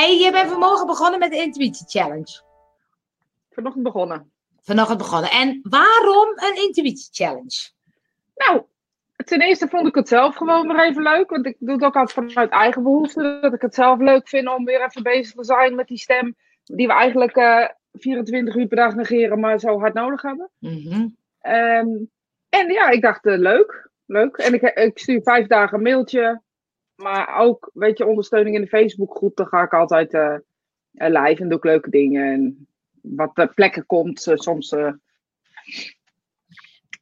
[0.00, 2.40] Nee, je bent vanmorgen begonnen met de Intuïtie Challenge.
[3.50, 4.30] Vanochtend begonnen.
[4.60, 5.30] Vanochtend begonnen.
[5.30, 7.70] En waarom een Intuïtie Challenge?
[8.34, 8.62] Nou,
[9.24, 11.30] ten eerste vond ik het zelf gewoon weer even leuk.
[11.30, 13.38] Want ik doe het ook altijd vanuit eigen behoefte.
[13.40, 16.36] Dat ik het zelf leuk vind om weer even bezig te zijn met die stem.
[16.64, 20.50] Die we eigenlijk eh 24 uur per dag negeren, maar zo hard nodig hebben.
[20.58, 21.08] Mhm.
[21.40, 21.88] Ehm,
[22.48, 23.88] en ja, ik dacht, eh, leuk.
[24.06, 24.36] Leuk.
[24.36, 26.40] En ik, ik stuur vijf dagen een mailtje.
[27.02, 29.36] Maar ook, weet je, ondersteuning in de Facebookgroep.
[29.36, 30.36] Dan ga ik altijd eh
[30.94, 32.32] eh, live en doe ik leuke dingen.
[32.32, 32.68] En
[33.00, 34.72] wat ter plekke komt, soms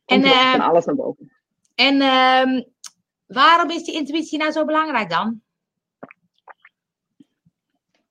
[0.05, 1.33] En, van alles naar boven.
[1.75, 2.63] En ehm,
[3.27, 5.41] waarom is die intuïtie nou zo belangrijk dan?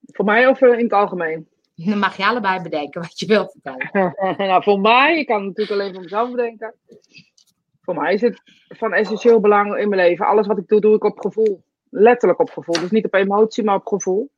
[0.05, 1.47] Voor mij of in het algemeen?
[1.75, 4.13] Dan mag je allebei bedenken wat je wilt vertellen.
[4.47, 6.75] nou, voor mij, ik kan het natuurlijk alleen voor mezelf bedenken.
[7.81, 10.25] Voor mij is het van essentieel belang in mijn leven.
[10.25, 11.63] Alles wat ik doe, doe ik op gevoel.
[11.89, 12.79] Letterlijk op gevoel.
[12.79, 14.29] Dus niet op emotie, maar op gevoel.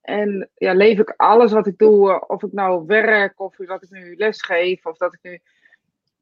[0.00, 3.82] En ja, leef ik alles wat ik doe, eh, of ik nou werk, of dat
[3.82, 5.40] ik nu les geef, of dat ik nu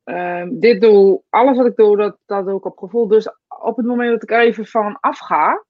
[0.05, 1.23] ehm, dit doe.
[1.29, 3.09] Alles wat ik doe, dat, dat doe ik op gevoel.
[3.09, 5.65] Dus op het moment dat ik even van afga,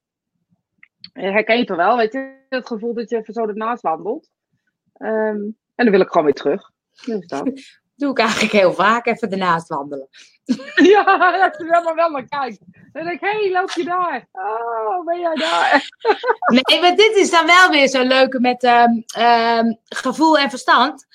[1.13, 4.29] eh, herken je het wel, weet je, het gevoel dat je even zo ernaast wandelt.
[4.93, 5.41] Ehm,
[5.75, 6.71] en dan wil ik gewoon weer terug.
[7.05, 7.51] Dus dat.
[7.99, 10.09] Doe ik eigenlijk heel vaak even ernaast wandelen.
[10.75, 12.59] Ja, dat is helemaal wel naar kijkt.
[12.91, 14.27] Dan denk ik, hé, hey, loop je daar?
[14.31, 15.89] Oh, ben jij daar?
[16.69, 21.07] Nee, maar dit is dan wel weer zo leuke met ehm, ehm, gevoel en verstand.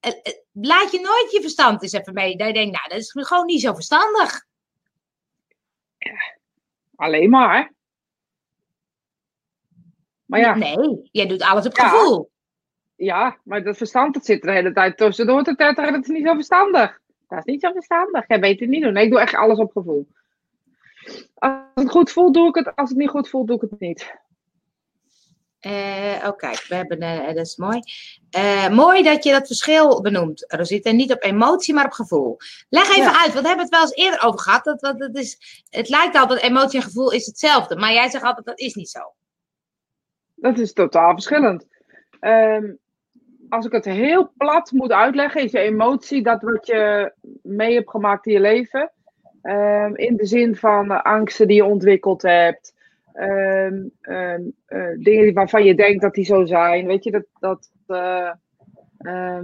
[0.00, 2.36] Eh, eh, Laat je nooit je verstand eens even mee.
[2.36, 4.44] Dat je denkt, nou, dat is gewoon niet zo verstandig.
[6.96, 7.72] Alleen maar.
[10.24, 11.88] Maar ja, Nee, jij doet alles op Ja.
[11.88, 12.30] gevoel.
[12.96, 15.92] Ja, maar dat verstand dat zit er de hele tijd tussendoor te tetteren.
[15.92, 17.00] Dat is niet zo verstandig.
[17.28, 18.24] Dat is niet zo verstandig.
[18.28, 18.92] Jij weet het niet doen.
[18.92, 20.08] Nee, ik doe echt alles op gevoel.
[21.34, 22.66] Als ik het goed voel, doe ik het.
[22.66, 24.14] Als ik het niet goed voel, doe ik het niet.
[25.60, 27.80] Eh, oh, kijk, we hebben, eh, dat is mooi.
[28.30, 30.90] Eh, mooi dat je dat verschil benoemt, Rosita.
[30.90, 32.36] Niet op emotie, maar op gevoel.
[32.68, 33.20] Leg even Ja.
[33.22, 34.64] uit, want we hebben het wel eens eerder over gehad.
[34.64, 37.76] Dat, dat, dat is, het lijkt altijd, emotie en gevoel is hetzelfde.
[37.76, 39.00] Maar jij zegt altijd, dat is niet zo.
[40.34, 41.66] Dat is totaal verschillend.
[42.20, 42.72] Ehm,
[43.48, 47.12] als ik het heel plat moet uitleggen, is je emotie dat wat je
[47.42, 48.90] mee hebt gemaakt in je leven.
[49.42, 52.74] Ehm, in de zin van angsten die je ontwikkeld hebt.
[53.12, 56.86] Ehm, ehm, eh, dingen waarvan je denkt dat die zo zijn.
[56.86, 59.40] Weet je, dat, dat, eh,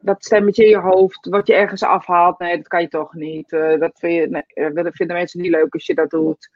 [0.00, 2.38] dat stemmetje in je hoofd, wat je ergens afhaalt.
[2.38, 3.52] Nee, dat kan je toch niet.
[3.52, 6.50] Eh, dat, vind je, nee, vinden mensen niet leuk als je dat doet.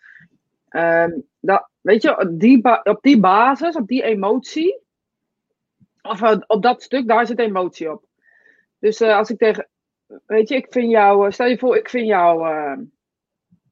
[1.41, 2.19] Dat, weet je,
[2.85, 4.85] op die basis, op die emotie,
[6.09, 8.05] of eh, op dat stuk, daar zit emotie op.
[8.79, 9.69] Dus eh, als ik tegen,
[10.27, 12.49] weet je, ik vind jou, eh, stel je voor, ik vind jou,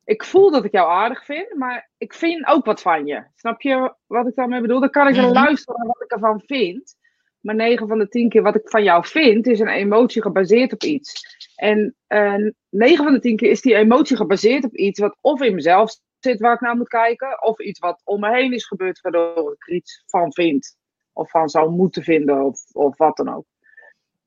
[0.04, 3.24] ik voel dat ik jou aardig vind, maar ik vind ook wat van je.
[3.34, 4.80] Snap je wat ik daarmee bedoel?
[4.80, 5.34] Dan kan ik dan Mhm.
[5.34, 6.96] luisteren naar wat ik ervan vind.
[7.40, 10.72] Maar 9 van de 10 keer wat ik van jou vind, is een emotie gebaseerd
[10.72, 11.22] op iets.
[11.56, 12.34] En eh
[12.70, 15.96] 9 van de 10 keer is die emotie gebaseerd op iets wat of in mezelf
[16.18, 19.52] zit waar ik naar moet kijken, of iets wat om me heen is gebeurd waardoor
[19.52, 20.76] ik er iets van vind.
[21.14, 23.44] Of van zou moeten vinden, of, of wat dan ook.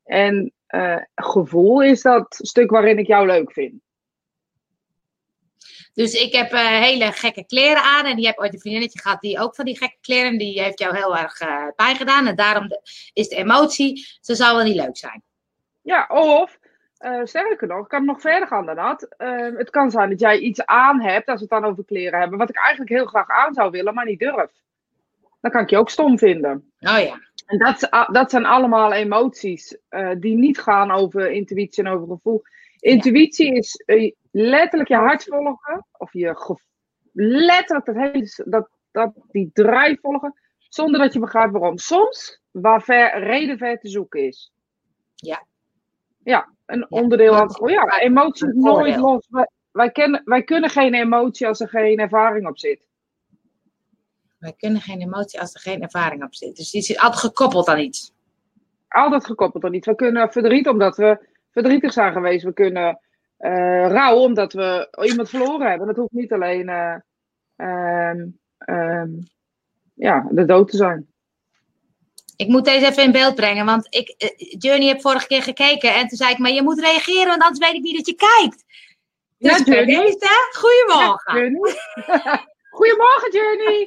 [0.03, 3.73] En eh, gevoel is dat stuk waarin ik jou leuk vind.
[5.93, 8.05] Dus ik heb eh, hele gekke kleren aan.
[8.05, 10.31] En die heb ooit een vriendinnetje gehad die ook van die gekke kleren.
[10.31, 12.27] En die heeft jou heel erg eh pijn gedaan.
[12.27, 12.81] En daarom de-
[13.13, 15.23] is de emotie, ze zou wel niet leuk zijn.
[15.81, 16.59] Ja, of
[17.23, 19.03] sterker nog, ik kan nog verder gaan dan dat.
[19.03, 22.19] Eh, het kan zijn dat jij iets aan hebt, als we het dan over kleren
[22.19, 24.51] hebben, wat ik eigenlijk heel graag aan zou willen, maar niet durf.
[25.47, 26.71] Dan kan ik je ook stom vinden.
[26.79, 27.19] Oh ja.
[27.45, 31.91] En dat, is a- dat zijn allemaal emoties eh, die niet gaan over intuïtie en
[31.91, 32.41] over gevoel.
[32.79, 36.63] Intuïtie is eh, letterlijk je hart volgen, of je gev-
[37.13, 41.77] letterlijk dat hele, dat, dat, die draai volgen, zonder dat je begrijpt waarom.
[41.77, 44.51] Soms waar ver, reden ver te zoeken is.
[45.15, 45.43] Ja.
[46.23, 47.59] Ja, een onderdeel van.
[47.59, 49.27] Oh ja, emotie nooit los.
[49.29, 52.86] Wij, wij, kennen, wij kunnen geen emotie als er geen ervaring op zit.
[54.47, 56.55] Wij kunnen geen emotie als er geen ervaring op zit.
[56.55, 58.11] Dus die zit altijd gekoppeld aan iets.
[58.87, 59.87] altijd gekoppeld aan iets.
[59.87, 62.43] We kunnen verdriet omdat we verdrietig zijn geweest.
[62.43, 62.99] We kunnen
[63.37, 65.87] eh rouw omdat we iemand verloren hebben.
[65.87, 66.95] Dat hoeft niet alleen eh,
[67.55, 68.25] ehm,
[68.57, 69.09] ehm,
[69.93, 71.07] ja, de dood te zijn.
[72.35, 74.29] Ik moet deze even in beeld brengen, want ik, eh,
[74.59, 77.59] Journey heb vorige keer gekeken en toen zei ik, maar je moet reageren, want anders
[77.59, 78.63] weet ik niet dat je kijkt.
[79.37, 79.95] Dus Ja, Journey.
[80.03, 81.35] deze, goedemorgen.
[81.35, 81.75] Ja, Journey.
[82.77, 83.83] Goedemorgen, Journey.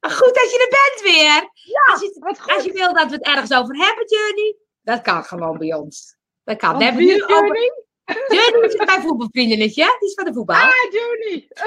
[0.00, 1.50] Maar goed dat je er bent weer.
[1.92, 5.24] als, je, Wat als je wil dat we het ergens over hebben, Journey, dat kan
[5.24, 6.16] gewoon bij ons.
[6.44, 6.68] Dat kan.
[6.68, 7.34] Want We hebben nu is over...
[7.34, 7.84] Journey?
[8.28, 10.56] Journey is mijn voetbalvriendinnetje, die is van de voetbal.
[10.56, 11.48] Ah, Journey.
[11.48, 11.64] Hm,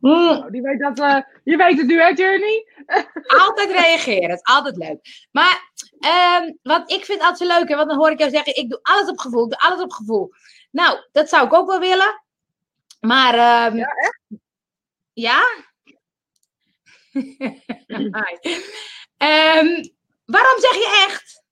[0.08, 2.66] Nou, die weet dat, eh, je weet het nu, hè, Journey?
[3.46, 5.28] altijd reageren, is altijd leuk.
[5.30, 8.56] Maar ehm, wat ik vind altijd zo leuk, hè, want dan hoor ik jou zeggen,
[8.56, 10.32] ik doe alles op gevoel, ik doe alles op gevoel.
[10.70, 12.22] Nou, dat zou ik ook wel willen.
[13.00, 13.34] Maar,
[13.76, 13.92] Ja,
[15.20, 15.64] ja?
[19.16, 19.84] Ehm,
[20.24, 21.46] waarom zeg je echt?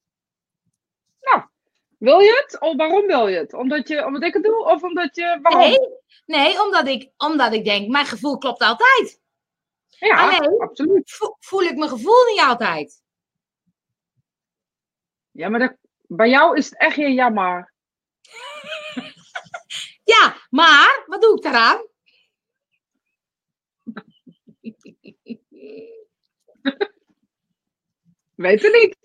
[1.99, 2.61] Wil je het?
[2.61, 3.53] Of waarom wil je het?
[3.53, 4.65] Omdat, je, omdat ik het doe?
[4.65, 5.39] Of omdat je...
[5.43, 5.61] Waarom?
[5.61, 5.79] Nee,
[6.27, 9.21] nee omdat, ik, omdat ik denk, mijn gevoel klopt altijd.
[9.89, 11.11] Ja, Alleen- absoluut.
[11.11, 13.03] Vo- voel ik mijn gevoel niet altijd.
[15.31, 15.77] Ja, maar dat,
[16.07, 17.73] bij jou is het echt je jammer.
[20.05, 21.87] Ja, maar wat doe ik daaraan?
[28.35, 28.97] Weet het niet.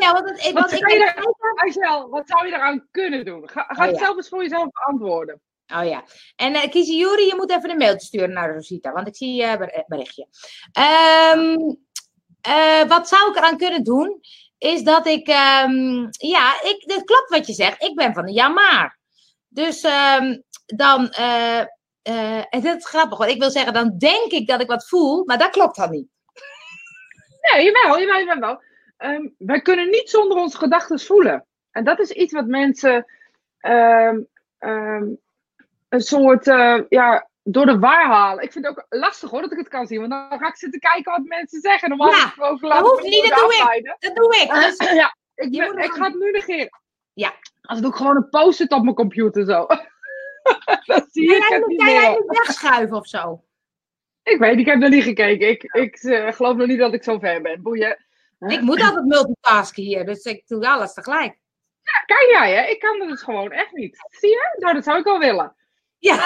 [0.00, 3.48] Ja, want het, Wat zou je Marcel, wat zou je eraan kunnen doen?
[3.48, 4.04] Ga, ga Oh, het ja.
[4.04, 5.40] zelf eens voor jezelf beantwoorden.
[5.74, 6.04] Oh ja.
[6.36, 9.34] En uh, Kiezie Jury, je moet even een mailtje sturen naar Rosita, want ik zie
[9.34, 10.26] je ber- berichtje.
[10.72, 11.56] Ehm,
[12.40, 14.20] eh, wat zou ik eraan kunnen doen?
[14.58, 17.82] Is dat ik, ehm, ja, ik, dat klopt wat je zegt.
[17.82, 18.98] Ik ben van de ja maar.
[19.48, 21.60] Dus ehm, dan, eh,
[22.02, 24.88] eh, en dat is grappig, want ik wil zeggen, dan denk ik dat ik wat
[24.88, 26.08] voel, maar dat klopt dan niet.
[27.52, 28.62] Nee, jawel, jawel, jawel.
[28.96, 31.46] Ehm, wij kunnen niet zonder onze gedachten voelen.
[31.70, 33.06] En dat is iets wat mensen
[33.58, 34.20] ehm,
[34.58, 35.04] ehm,
[35.88, 38.44] een soort, eh, ja, door de war halen.
[38.44, 39.98] Ik vind het ook lastig hoor, dat ik het kan zien.
[39.98, 41.88] Want dan ga ik zitten kijken wat mensen zeggen.
[41.88, 43.96] Normaal Ja, gesproken laat ik niet, dat doe ik.
[43.98, 44.50] Dat doe ik.
[44.52, 46.80] Dus, ja, ik, ben- ik ga het nu negeren.
[47.12, 47.32] Ja.
[47.62, 49.66] Als doe ik gewoon een post-it op mijn computer zo.
[50.86, 52.20] dan zie kan ik jij, het niet kan jij meer.
[52.20, 53.44] niet wegschuiven of zo?
[54.24, 55.48] Ik weet, ik heb nog niet gekeken.
[55.48, 57.62] Ik, ik eh, geloof nog niet dat ik zo ver ben.
[57.62, 58.04] Boeien.
[58.38, 61.38] Ik moet altijd multitasken hier, dus ik doe alles tegelijk.
[62.06, 62.70] Kan jij, hè?
[62.70, 64.06] Ik kan dat dus gewoon echt niet.
[64.08, 64.56] Zie je?
[64.58, 65.54] Nou, dat zou ik wel willen.
[65.98, 66.18] Ja.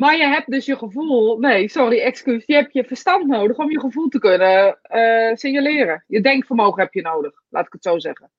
[0.00, 1.38] Maar je hebt dus je gevoel.
[1.38, 2.42] Nee, sorry, excuus.
[2.46, 6.04] Je hebt je verstand nodig om je gevoel te kunnen eh, signaleren.
[6.06, 8.30] Je denkvermogen heb je nodig, laat ik het zo zeggen.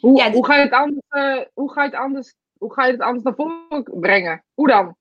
[0.00, 2.84] Hoe, Ja, hoe, ga, je het anders, eh, hoe, ga je het anders, hoe ga
[2.84, 4.44] je het anders naar voren brengen?
[4.54, 4.96] Hoe dan?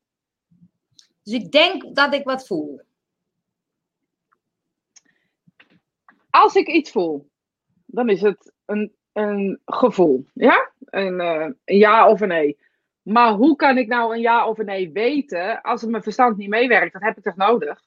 [1.23, 2.81] Dus ik denk dat ik wat voel.
[6.29, 7.29] Als ik iets voel,
[7.85, 10.25] dan is het een, een gevoel.
[10.33, 10.71] Ja?
[10.85, 12.57] Een, eh, een ja of een nee.
[13.01, 16.37] Maar hoe kan ik nou een ja of een nee weten als het mijn verstand
[16.37, 16.93] niet meewerkt?
[16.93, 17.83] Dat heb ik toch nodig?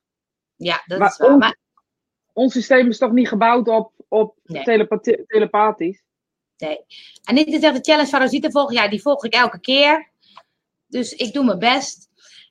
[0.56, 1.38] Ja, dat Maar is waar.
[1.38, 1.56] Maar,
[2.33, 4.62] Ons systeem is toch niet gebouwd op, op Nee.
[4.65, 6.03] telepathie- telepathisch?
[7.25, 8.75] en dit is echt de challenge van Rosita volgen.
[8.75, 10.11] Ja, die volg ik elke keer.
[10.87, 12.06] Dus ik doe mijn best.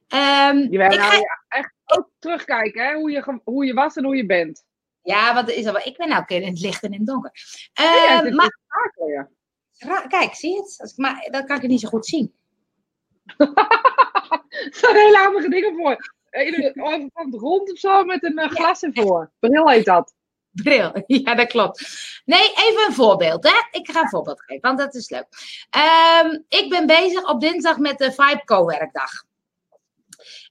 [0.08, 2.94] Ehm, Je wil ik nou ja, echt ook terugkijken, hè?
[2.94, 4.64] Hoe, je, hoe je was en hoe je bent.
[5.02, 7.32] ja, want er is wel, ik ben keer in het licht en in het donker.
[7.74, 9.30] Ja, Ehm, het is maar schakelen, ja.
[9.78, 10.76] ra- kijk, zie je het?
[10.78, 12.34] Als ik, maar dat kan ik niet zo goed zien.
[13.38, 16.14] Er staan hele handige dingen voor.
[16.30, 19.32] De grond of zo met een eh, glas ervoor.
[19.40, 20.14] Bril heet dat.
[20.52, 21.80] Bril, ja, dat klopt.
[22.26, 23.80] Nee, even een voorbeeld, hè?
[23.80, 25.28] Ik ga een voorbeeld geven, want dat is leuk.
[25.70, 29.12] Ehm, ik ben bezig op dinsdag met de Vibe Co-werkdag.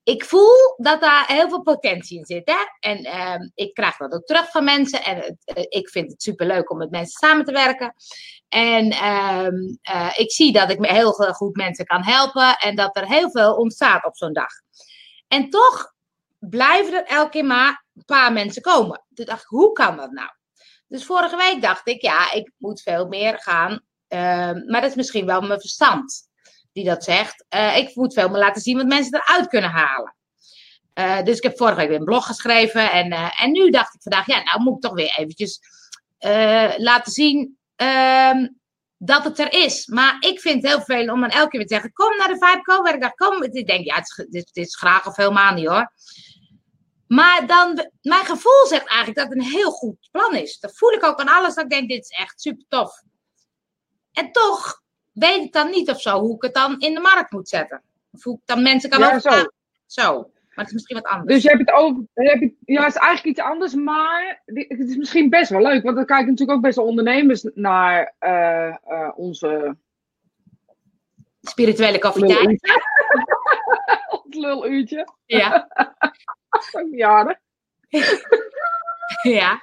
[0.04, 2.88] Ik voel dat daar heel veel potentie in zit, hè?
[2.90, 5.04] En ehm, ik krijg dat ook terug van mensen.
[5.04, 7.94] En eh, ik vind het superleuk om met mensen samen te werken.
[8.48, 12.56] En ehm, eh, ik zie dat ik heel goed mensen kan helpen.
[12.58, 14.52] En dat er heel veel ontstaat op zo'n dag.
[15.28, 15.92] En toch
[16.38, 19.04] blijven er elke keer maar een paar mensen komen.
[19.14, 20.30] Toen dacht ik, hoe kan dat nou?
[20.88, 23.80] Dus vorige week dacht ik, ja, ik moet veel meer gaan.
[24.08, 26.28] ehm, maar dat is misschien wel mijn verstand
[26.74, 27.44] die dat zegt.
[27.48, 30.14] Eh, ik moet veel meer laten zien wat mensen eruit kunnen halen.
[30.92, 32.92] Eh, dus ik heb vorige week weer een blog geschreven.
[32.92, 35.60] En, eh, en nu dacht ik vandaag, ja, nou moet ik toch weer eventjes
[36.76, 38.48] laten zien ehm,
[38.98, 39.86] dat het er is.
[39.86, 42.28] Maar ik vind het heel vervelend om dan elke keer weer te zeggen, kom naar
[42.28, 43.42] de Vibe Co-werkdag, kom.
[43.42, 45.92] Ik denk, ja, het is, dit is graag of helemaal niet hoor.
[47.06, 50.58] Maar dan, mijn gevoel zegt eigenlijk dat het een heel goed plan is.
[50.58, 51.54] Dat voel ik ook aan alles.
[51.54, 53.02] Dat ik denk, dit is echt super tof.
[54.12, 54.82] En toch
[55.14, 57.82] weet ik dan niet of zo hoe ik het dan in de markt moet zetten.
[58.12, 59.30] Of hoe ik dan mensen kan Ja, zo.
[59.86, 60.12] Zo.
[60.22, 61.34] Maar het is misschien wat anders.
[61.34, 62.02] Dus je hebt het over.
[62.14, 65.82] je het- ja, het is eigenlijk iets anders, maar het is misschien best wel leuk.
[65.82, 69.76] Want dan kijken natuurlijk ook best wel ondernemers naar eh, eh, onze
[71.40, 72.40] Spirituele koffietijd.
[72.40, 72.82] luluurtje.
[74.24, 75.08] Ons luluurtje.
[75.26, 75.68] Ja.
[79.22, 79.62] Ja,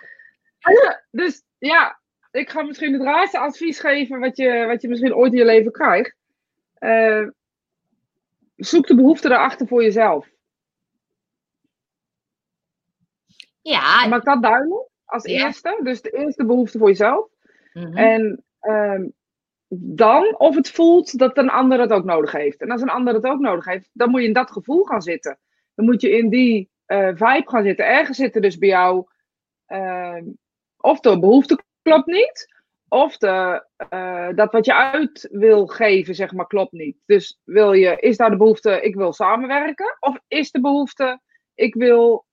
[0.60, 1.04] ja.
[1.12, 2.01] dus ja,
[2.32, 5.46] ik ga misschien het raarste advies geven wat je, wat je misschien ooit in je
[5.46, 6.16] leven krijgt.
[6.74, 7.28] Eh,
[8.56, 10.30] zoek de behoefte daarachter voor jezelf.
[13.62, 14.08] Ja.
[14.08, 15.46] Maak dat duidelijk als Ja.
[15.46, 15.80] eerste.
[15.84, 17.30] Dus de eerste behoefte voor jezelf.
[17.74, 17.98] Mhm.
[17.98, 19.08] En ehm,
[19.74, 22.62] dan of het voelt dat een ander het ook nodig heeft.
[22.62, 25.02] En als een ander het ook nodig heeft, dan moet je in dat gevoel gaan
[25.02, 25.40] zitten.
[25.76, 27.86] Dan moet je in die uh, vibe gaan zitten.
[27.86, 29.06] Ergens zitten dus bij jou,
[29.68, 30.22] uh,
[30.78, 32.54] of de behoefte klopt niet,
[32.88, 36.98] of de, uh, dat wat je uit wil geven, zeg maar, klopt niet.
[37.06, 39.98] Dus wil je, is daar de behoefte, ik wil samenwerken?
[40.00, 41.22] Of is de behoefte,
[41.56, 42.26] ik wil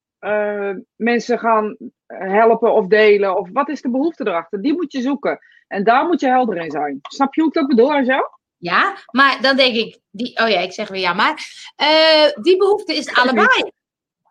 [0.96, 1.76] mensen gaan
[2.06, 3.36] helpen of delen?
[3.36, 4.62] Of wat is de behoefte erachter?
[4.62, 5.38] Die moet je zoeken.
[5.66, 6.98] En daar moet je helder in zijn.
[7.02, 8.38] Snap je hoe ik dat bedoel, Angel?
[8.56, 11.30] Ja, maar dan denk ik, die, oh ja, ik zeg weer ja, maar
[11.82, 13.70] uh, die behoefte is allebei.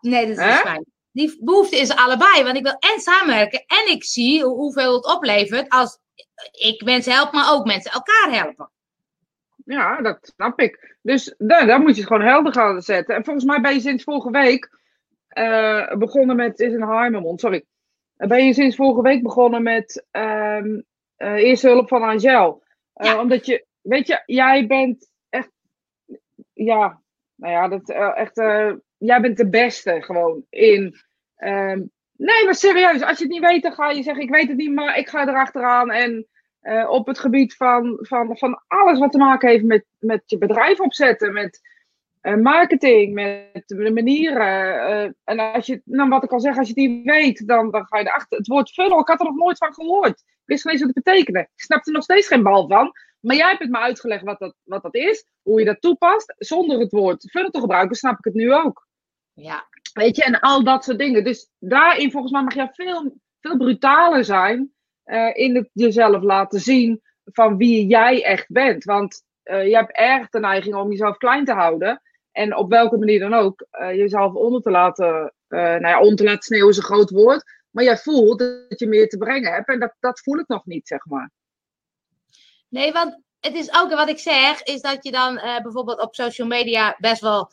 [0.00, 0.52] Nee, dat is He?
[0.52, 0.84] fijn.
[1.18, 5.68] Die behoefte is allebei, want ik wil en samenwerken en ik zie hoeveel het oplevert
[5.68, 5.98] als
[6.52, 8.70] ik mensen help, maar ook mensen elkaar helpen.
[9.64, 10.96] Ja, dat snap ik.
[11.02, 13.14] Dus daar, daar moet je het gewoon helder gaan zetten.
[13.14, 14.70] En volgens mij ben je sinds vorige week
[15.38, 17.64] uh, begonnen met, is een haar in mijn mond, sorry.
[18.16, 20.84] Ben je sinds vorige week begonnen met um,
[21.18, 22.62] uh, eerste hulp van Angel.
[22.94, 23.20] Ja.
[23.20, 25.50] Omdat je, weet je, jij bent echt,
[26.52, 27.00] ja,
[27.34, 28.36] nou ja, dat, echt,
[28.96, 31.06] jij bent de beste gewoon in.
[31.38, 34.48] Um, nee, maar serieus, als je het niet weet, dan ga je zeggen: Ik weet
[34.48, 35.90] het niet, maar ik ga erachteraan.
[35.90, 36.26] En
[36.88, 40.80] op het gebied van, van, van alles wat te maken heeft met, met je bedrijf
[40.80, 41.60] opzetten, met
[42.42, 45.16] marketing, met de manieren.
[45.24, 47.86] en als je, nou, wat ik al zeg, als je het niet weet, dan, dan
[47.86, 48.38] ga je erachter.
[48.38, 51.04] Het woord funnel, ik had er nog nooit van gehoord wist geen eens wat het
[51.04, 51.40] betekende.
[51.40, 52.92] Ik snap er nog steeds geen bal van.
[53.20, 56.34] Maar jij hebt het me uitgelegd wat dat, wat dat is, hoe je dat toepast.
[56.36, 58.86] Zonder het woord funnel te gebruiken, snap ik het nu ook.
[59.32, 59.66] Ja.
[59.92, 61.24] Weet je, en al dat soort dingen.
[61.24, 64.72] Dus daarin, volgens mij, mag je veel, veel brutaler zijn
[65.04, 68.84] uh, in jezelf laten zien van wie jij echt bent.
[68.84, 72.02] Want uh, je hebt erg de neiging om jezelf klein te houden.
[72.32, 76.24] En op welke manier dan ook, uh, jezelf onder te laten, nou ja, onder te
[76.24, 77.56] laten sneeuwen is een groot woord.
[77.70, 79.68] Maar jij voelt dat je meer te brengen hebt.
[79.68, 81.30] En dat, dat voel ik nog niet, zeg maar.
[82.68, 86.48] Nee, want het is ook wat ik zeg, is dat je dan bijvoorbeeld op social
[86.48, 87.50] media best wel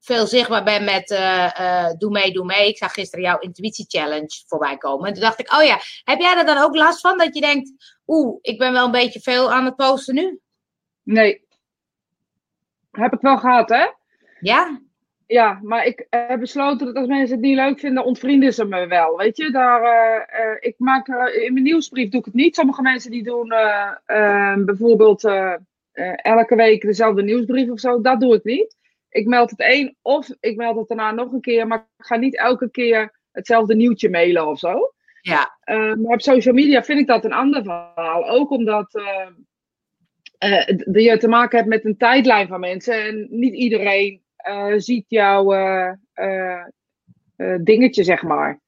[0.00, 2.68] veel zichtbaar bent met uh, doe mee, doe mee.
[2.68, 5.06] Ik zag gisteren jouw intuïtie challenge voorbij komen.
[5.06, 7.18] En toen dacht ik, oh ja, heb jij er dan ook last van?
[7.18, 7.72] Dat je denkt,
[8.06, 10.40] oeh, ik ben wel een beetje veel aan het posten nu?
[11.02, 11.48] Nee.
[12.90, 13.86] Heb ik wel gehad, hè?
[14.40, 14.80] Ja?
[15.26, 18.86] Ja, maar ik heb besloten dat als mensen het niet leuk vinden, ontvrienden ze me
[18.86, 19.16] wel.
[19.16, 22.54] Weet je, daar, uh, ik maak, in mijn nieuwsbrief doe ik het niet.
[22.54, 23.48] Sommige mensen die doen
[24.64, 25.24] bijvoorbeeld
[26.22, 28.00] elke week dezelfde nieuwsbrief of zo.
[28.00, 28.78] Dat doe ik niet.
[29.10, 32.16] Ik meld het één of ik meld het daarna nog een keer, maar ik ga
[32.16, 34.92] niet elke keer hetzelfde nieuwtje mailen of zo.
[35.20, 35.58] Ja.
[35.66, 38.28] maar op social media vind ik dat een ander verhaal.
[38.28, 38.90] Ook omdat
[40.92, 44.22] je te maken hebt met een tijdlijn van mensen en niet iedereen
[44.76, 45.54] ziet jouw
[47.60, 48.60] dingetje, zeg maar.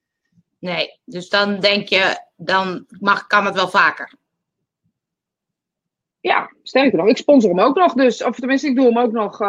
[0.59, 4.13] Nee, dus dan denk je, dan mag, kan het wel vaker.
[6.23, 7.95] Ja, sterker nog, ik sponsor hem ook nog.
[7.95, 9.41] Dus, of tenminste, ik doe hem ook nog,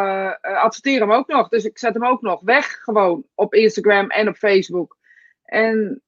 [0.41, 1.49] adverteer hem ook nog.
[1.49, 4.97] Dus ik zet hem ook nog weg, gewoon op Instagram en op Facebook.
[5.45, 6.01] En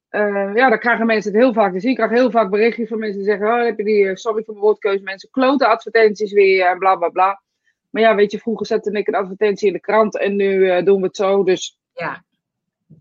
[0.53, 1.89] ja, dan krijgen mensen het heel vaak te zien.
[1.89, 4.53] Ik krijg heel vaak berichtjes van mensen die zeggen: Oh, heb je die, sorry voor
[4.53, 7.41] mijn woordkeuze, mensen, klote advertenties weer en bla bla bla.
[7.89, 10.84] Maar ja, weet je, vroeger zette ik een advertentie in de krant en nu uh,
[10.84, 11.43] doen we het zo.
[11.43, 11.79] Dus.
[11.93, 12.24] Ja.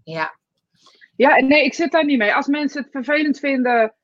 [0.05, 0.39] Ja.
[1.17, 2.35] Ja, nee, ik zit daar niet mee.
[2.35, 3.95] Als mensen het vervelend vinden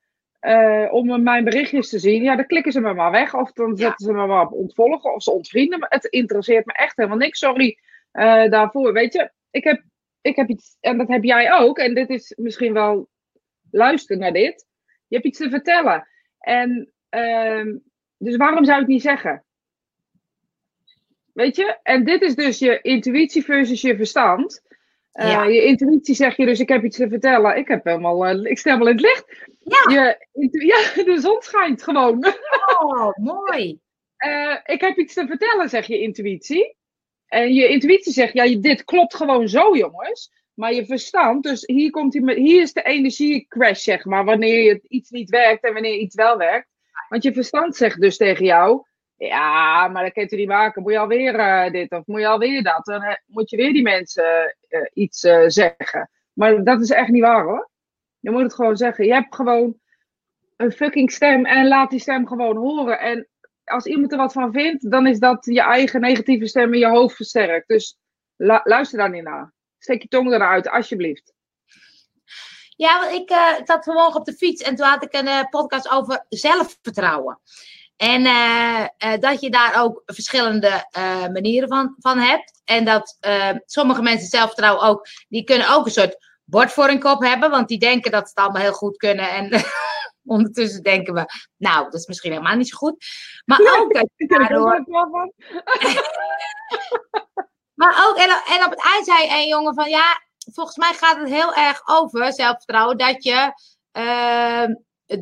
[0.41, 3.35] uh, om mijn berichtjes te zien, ja, dan klikken ze me maar weg.
[3.35, 5.87] Of dan zetten ze me maar op ontvolgen of ze ontvrienden me.
[5.89, 7.39] Het interesseert me echt helemaal niks.
[7.39, 7.79] Sorry
[8.13, 8.93] uh, daarvoor.
[8.93, 9.83] Weet je, ik heb,
[10.21, 11.79] ik heb iets, en dat heb jij ook.
[11.79, 13.09] En dit is misschien wel,
[13.71, 14.67] luister naar dit.
[15.07, 16.09] Je hebt iets te vertellen.
[16.39, 17.75] En, uh,
[18.19, 19.45] dus waarom zou ik het niet zeggen?
[21.33, 21.79] Weet je?
[21.83, 24.63] En dit is dus je intuïtie versus je verstand.
[25.13, 25.45] Uh, ja.
[25.45, 27.57] Je intuïtie zeg je dus, ik heb iets te vertellen.
[27.57, 29.47] Ik heb helemaal, uh, ik stel wel in het licht.
[29.59, 29.93] Ja.
[29.93, 30.27] Je,
[30.67, 32.25] ja, de zon schijnt gewoon.
[32.81, 33.81] Oh, mooi.
[34.27, 36.77] Uh, ik heb iets te vertellen, zeg je intuïtie.
[37.27, 40.31] En je intuïtie zegt, ja, dit klopt gewoon zo, jongens.
[40.55, 44.25] Maar je verstand, dus hier, komt die, hier is de energiecrash, zeg maar.
[44.25, 46.69] Wanneer iets niet werkt en wanneer iets wel werkt.
[47.09, 48.83] Want je verstand zegt dus tegen jou,
[49.27, 50.83] ja, maar dat kunt u niet maken.
[50.83, 52.85] Moet je alweer uh, dit of moet je alweer dat?
[52.85, 56.11] Dan uh, moet je weer die mensen uh, iets zeggen.
[56.33, 57.71] Maar dat is echt niet waar hoor.
[58.21, 59.07] Je moet het gewoon zeggen.
[59.07, 59.79] Je hebt gewoon
[60.57, 62.99] een fucking stem en laat die stem gewoon horen.
[62.99, 63.29] En
[63.65, 66.89] als iemand er wat van vindt, dan is dat je eigen negatieve stem in je
[66.89, 67.69] hoofd versterkt.
[67.69, 67.99] Dus
[68.37, 69.53] luister daar niet naar.
[69.79, 71.33] Steek je tong eruit, alsjeblieft.
[72.77, 76.25] Ja, ik, ik zat vanmorgen op de fiets en toen had ik een podcast over
[76.29, 77.41] zelfvertrouwen.
[78.01, 82.61] En uh, uh, dat je daar ook verschillende uh, manieren van, van hebt.
[82.65, 83.17] En dat
[83.67, 87.51] sommige mensen zelfvertrouwen ook, die kunnen ook een soort bord voor hun kop hebben.
[87.51, 89.31] Want die denken dat ze het allemaal heel goed kunnen.
[89.31, 89.49] En
[90.25, 91.27] Ondertussen denken we,
[91.57, 93.05] nou, dat is misschien helemaal niet zo goed.
[93.45, 94.85] Maar ook dat je daardoor...
[97.81, 101.17] maar ook, en, en op het eind zei een jongen van, ja, volgens mij gaat
[101.17, 103.53] het heel erg over zelfvertrouwen, dat je
[103.93, 104.65] uh,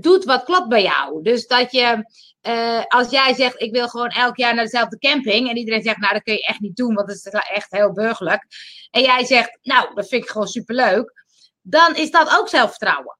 [0.00, 1.22] doet wat klopt bij jou.
[1.22, 2.04] Dus dat je,
[2.48, 5.98] uh, als jij zegt, ik wil gewoon elk jaar naar dezelfde camping, en iedereen zegt,
[5.98, 8.46] nou, dat kun je echt niet doen, want dat is echt heel burgerlijk.
[8.90, 11.24] En jij zegt, nou, dat vind ik gewoon superleuk,
[11.62, 13.18] dan is dat ook zelfvertrouwen.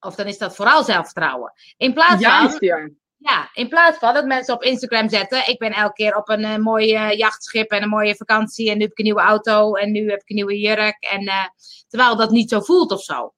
[0.00, 1.52] Of dan is dat vooral zelfvertrouwen.
[1.76, 2.56] In plaats van.
[2.58, 2.88] Ja.
[3.16, 3.50] ja.
[3.52, 5.48] in plaats van dat mensen op Instagram zetten.
[5.48, 8.70] Ik ben elke keer op een uh, mooi uh, jachtschip en een mooie vakantie.
[8.70, 9.74] En nu heb ik een nieuwe auto.
[9.74, 11.02] En nu heb ik een nieuwe jurk.
[11.02, 11.44] En, uh,
[11.88, 13.34] terwijl dat niet zo voelt of zo.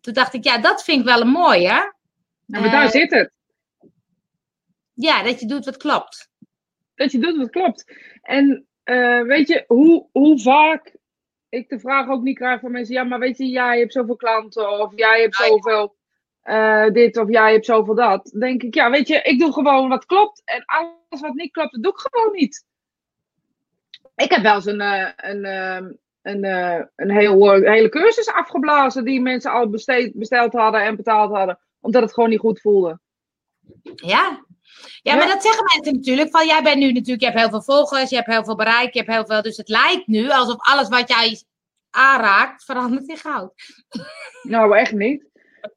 [0.00, 1.94] Toen dacht ik, ja, dat vind ik wel een mooie.
[2.46, 3.32] Ja, maar daar zit het.
[5.02, 6.30] Ja, dat je doet wat klopt.
[6.94, 7.84] Dat je doet wat klopt.
[8.22, 8.66] En
[9.26, 10.96] weet je, hoe, hoe vaak
[11.48, 14.16] ik de vraag ook niet krijg van mensen, ja, maar weet je, jij hebt zoveel
[14.16, 15.96] klanten of jij hebt zoveel
[16.44, 18.28] uh, dit of jij hebt zoveel dat.
[18.32, 21.52] Dan denk ik, ja, weet je, ik doe gewoon wat klopt en alles wat niet
[21.52, 22.64] klopt, dat doe ik gewoon niet.
[24.16, 25.90] Ik heb wel eens een, uh, een, uh,
[26.22, 26.44] een,
[26.96, 32.02] een heel, hele cursus afgeblazen die mensen al besteed, besteld hadden en betaald hadden, omdat
[32.02, 33.00] het gewoon niet goed voelde.
[33.94, 34.44] Ja,
[35.02, 36.30] ja, maar dat zeggen mensen natuurlijk.
[36.30, 38.92] Van jij bent nu natuurlijk, je hebt heel veel volgers, je hebt heel veel bereik,
[38.92, 39.42] je hebt heel veel.
[39.42, 41.42] Dus het lijkt nu alsof alles wat jij
[41.90, 43.52] aanraakt verandert in goud.
[44.42, 45.30] Nou, echt niet.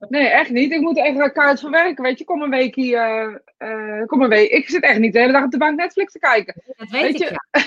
[0.10, 0.72] Nee, echt niet.
[0.72, 2.04] Ik moet echt kaart verwerken.
[2.04, 3.42] Weet je, kom een week hier.
[3.58, 4.50] Uh, kom een week.
[4.50, 6.54] Ik zit echt niet de hele dag op de bank Netflix te kijken.
[6.78, 7.64] Dat weet, weet ik, ja.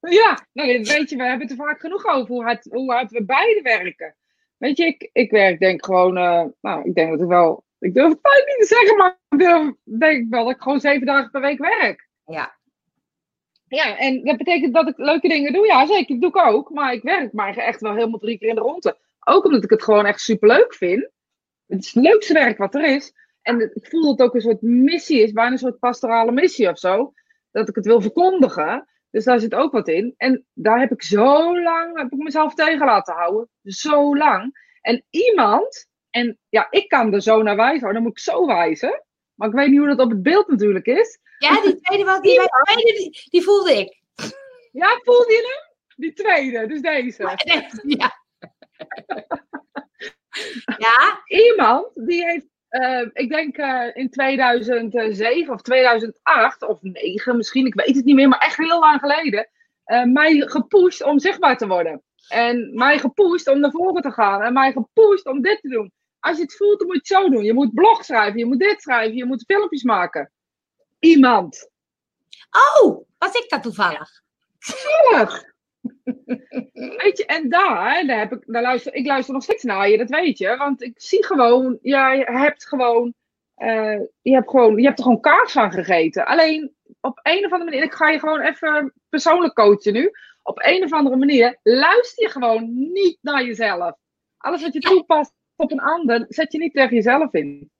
[0.20, 3.10] ja, nou, weet je, we hebben het er vaak genoeg over hoe hard, hoe hard
[3.10, 4.16] we beide werken.
[4.56, 7.94] Weet je, ik, ik werk denk gewoon, uh, nou, ik denk dat ik wel ik
[7.94, 11.06] durf het bijna niet te zeggen, maar ik durf, denk wel dat ik gewoon zeven
[11.06, 12.08] dagen per week werk.
[12.26, 12.56] Ja.
[13.68, 15.66] Ja, en dat betekent dat ik leuke dingen doe.
[15.66, 16.70] Ja, zeker, dat doe ik ook.
[16.70, 18.98] Maar ik werk maar echt wel helemaal drie keer in de ronde.
[19.24, 21.08] Ook omdat ik het gewoon echt superleuk vind.
[21.66, 23.12] Het is het leukste werk wat er is.
[23.42, 26.68] En ik voel dat het ook een soort missie is, bijna een soort pastorale missie
[26.68, 27.12] of zo.
[27.50, 28.88] Dat ik het wil verkondigen.
[29.10, 30.14] Dus daar zit ook wat in.
[30.16, 33.48] En daar heb ik zo lang, heb ik mezelf tegen laten houden.
[33.62, 34.62] Zo lang.
[34.80, 39.04] En iemand en ja, ik kan er zo naar wijzen, dan moet ik zo wijzen.
[39.34, 41.18] Maar ik weet niet hoe dat op het beeld natuurlijk is.
[41.38, 44.00] Ja, die tweede, wel, die, tweede die, die, voelde ik.
[44.72, 45.74] Ja, voelde je hem?
[45.96, 47.22] Die tweede, dus deze.
[47.86, 48.12] Ja.
[50.78, 51.22] ja.
[51.26, 57.74] Iemand die heeft, uh, ik denk uh, in 2007 of 2008 of 9 misschien, ik
[57.74, 59.48] weet het niet meer, maar echt heel lang geleden,
[59.86, 62.02] uh, mij gepusht om zichtbaar te worden.
[62.28, 64.42] En mij gepusht om naar voren te gaan.
[64.42, 65.92] En mij gepusht om dit te doen.
[66.24, 67.44] Als je het voelt, dan moet je het zo doen.
[67.44, 70.32] Je moet blog schrijven, je moet dit schrijven, je moet filmpjes maken.
[70.98, 71.70] Iemand.
[72.50, 74.22] Oh, was ik dat toevallig?
[74.58, 75.44] Toevallig.
[77.02, 79.98] weet je, en daar, daar heb ik, daar luister, ik luister nog steeds naar je,
[79.98, 80.56] dat weet je.
[80.56, 83.14] Want ik zie gewoon, jij hebt gewoon,
[83.56, 86.26] uh, je, hebt gewoon je hebt er gewoon kaars van gegeten.
[86.26, 90.10] Alleen op een of andere manier, ik ga je gewoon even persoonlijk coachen nu.
[90.42, 93.96] Op een of andere manier luister je gewoon niet naar jezelf.
[94.36, 97.70] Alles wat je toepast op een ander, zet je niet tegen jezelf in.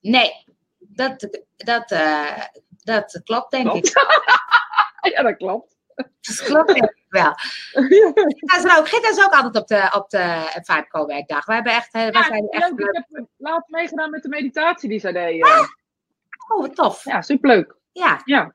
[0.00, 0.44] Nee,
[0.78, 2.42] dat, dat, uh,
[2.84, 3.90] dat klopt denk ik.
[5.14, 5.76] ja, dat klopt.
[5.94, 7.32] Dat klopt denk ik wel.
[8.84, 11.44] Gitta is ook altijd op de, op de Vibe werkdag.
[11.44, 11.94] We hebben echt...
[11.94, 12.88] Eh, ja, zijn echt leuk.
[12.88, 15.42] Ik heb laatst meegedaan met de meditatie die zij deed.
[15.42, 15.68] Ah,
[16.48, 17.04] oh, wat tof.
[17.04, 17.76] Ja, superleuk.
[17.92, 18.20] Ja.
[18.24, 18.54] ja.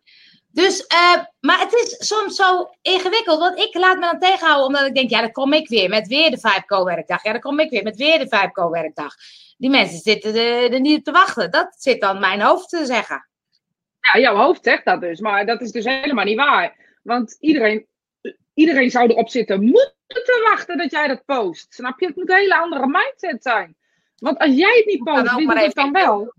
[0.63, 4.85] Dus, uh, maar het is soms zo ingewikkeld, want ik laat me dan tegenhouden omdat
[4.85, 7.23] ik denk, ja, dan kom ik weer met weer de 5-co-werkdag.
[7.23, 9.15] Ja, dan kom ik weer met weer de 5-co-werkdag.
[9.57, 11.51] Die mensen zitten er, niet op te wachten.
[11.51, 13.27] Dat zit dan mijn hoofd te zeggen.
[13.99, 16.75] Ja, jouw hoofd zegt dat dus, maar dat is dus helemaal niet waar.
[17.03, 17.87] Want iedereen,
[18.53, 21.73] iedereen zou erop zitten moeten te wachten dat jij dat post.
[21.73, 22.05] Snap je?
[22.05, 23.75] Het moet een hele andere mindset zijn.
[24.17, 26.33] Want als jij het niet post, wie doet het dan wel?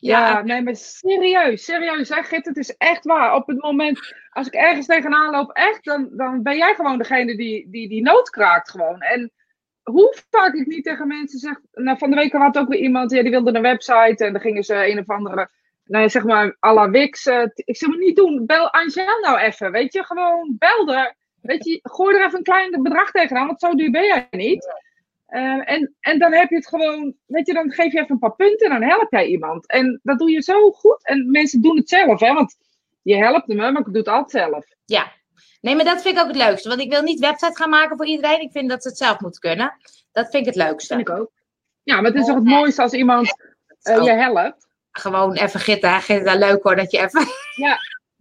[0.00, 3.34] Ja, nee, maar serieus, serieus zeg het is echt waar.
[3.34, 7.36] Op het moment, als ik ergens tegenaan loop, echt, dan, dan ben jij gewoon degene
[7.36, 9.00] die, die die nood kraakt gewoon.
[9.00, 9.32] En
[9.82, 13.10] hoe vaak ik niet tegen mensen zeg, nou van de week had ook weer iemand,
[13.10, 15.50] ja, die wilde een website en dan gingen ze een of andere,
[15.84, 17.26] nou zeg maar, à la Wix.
[17.26, 21.16] Uh, ik zeg maar niet doen, bel Angel nou even, weet je, gewoon bel er.
[21.40, 24.68] Weet je, gooi er even een klein bedrag tegenaan, want zo duur ben jij niet.
[25.28, 28.18] Uh, en, en dan heb je het gewoon, weet je, dan geef je even een
[28.18, 29.66] paar punten en dan help jij iemand.
[29.66, 31.06] En dat doe je zo goed.
[31.06, 32.56] En mensen doen het zelf, hè, want
[33.02, 34.64] je helpt hem, maar ik doe het altijd zelf.
[34.84, 35.12] Ja,
[35.60, 36.68] nee, maar dat vind ik ook het leukste.
[36.68, 38.40] Want ik wil niet websites gaan maken voor iedereen.
[38.40, 39.74] Ik vind dat ze het zelf moeten kunnen.
[40.12, 40.94] Dat vind ik het leukste.
[40.94, 41.30] Vind ik ook.
[41.82, 43.42] Ja, maar het is toch het mooiste als iemand
[43.82, 44.66] uh, je helpt.
[44.90, 46.00] Gewoon even Gitta.
[46.00, 47.26] Gitta, leuk hoor dat je even...
[47.64, 47.76] Ja,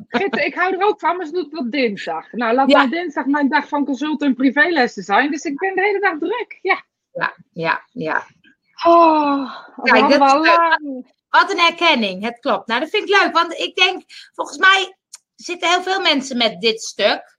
[0.08, 2.32] Gitte, ik hou er ook van, maar ze doet het op dinsdag.
[2.32, 2.88] Nou, laat ja.
[2.88, 5.32] dinsdag mijn dag van consult en privélessen zijn.
[5.32, 6.86] Dus ik ben de hele dag druk, ja
[7.18, 8.26] ja, ja, ja.
[8.86, 9.52] Oh,
[9.84, 11.16] Kijk, dat lang.
[11.30, 12.68] Wat een herkenning, het klopt.
[12.68, 14.04] Nou, dat vind ik leuk, want ik denk,
[14.34, 14.98] volgens mij
[15.36, 17.36] zitten heel veel mensen met dit stuk.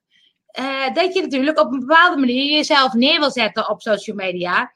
[0.46, 4.72] eh, dat je natuurlijk op een bepaalde manier jezelf neer wil zetten op social media.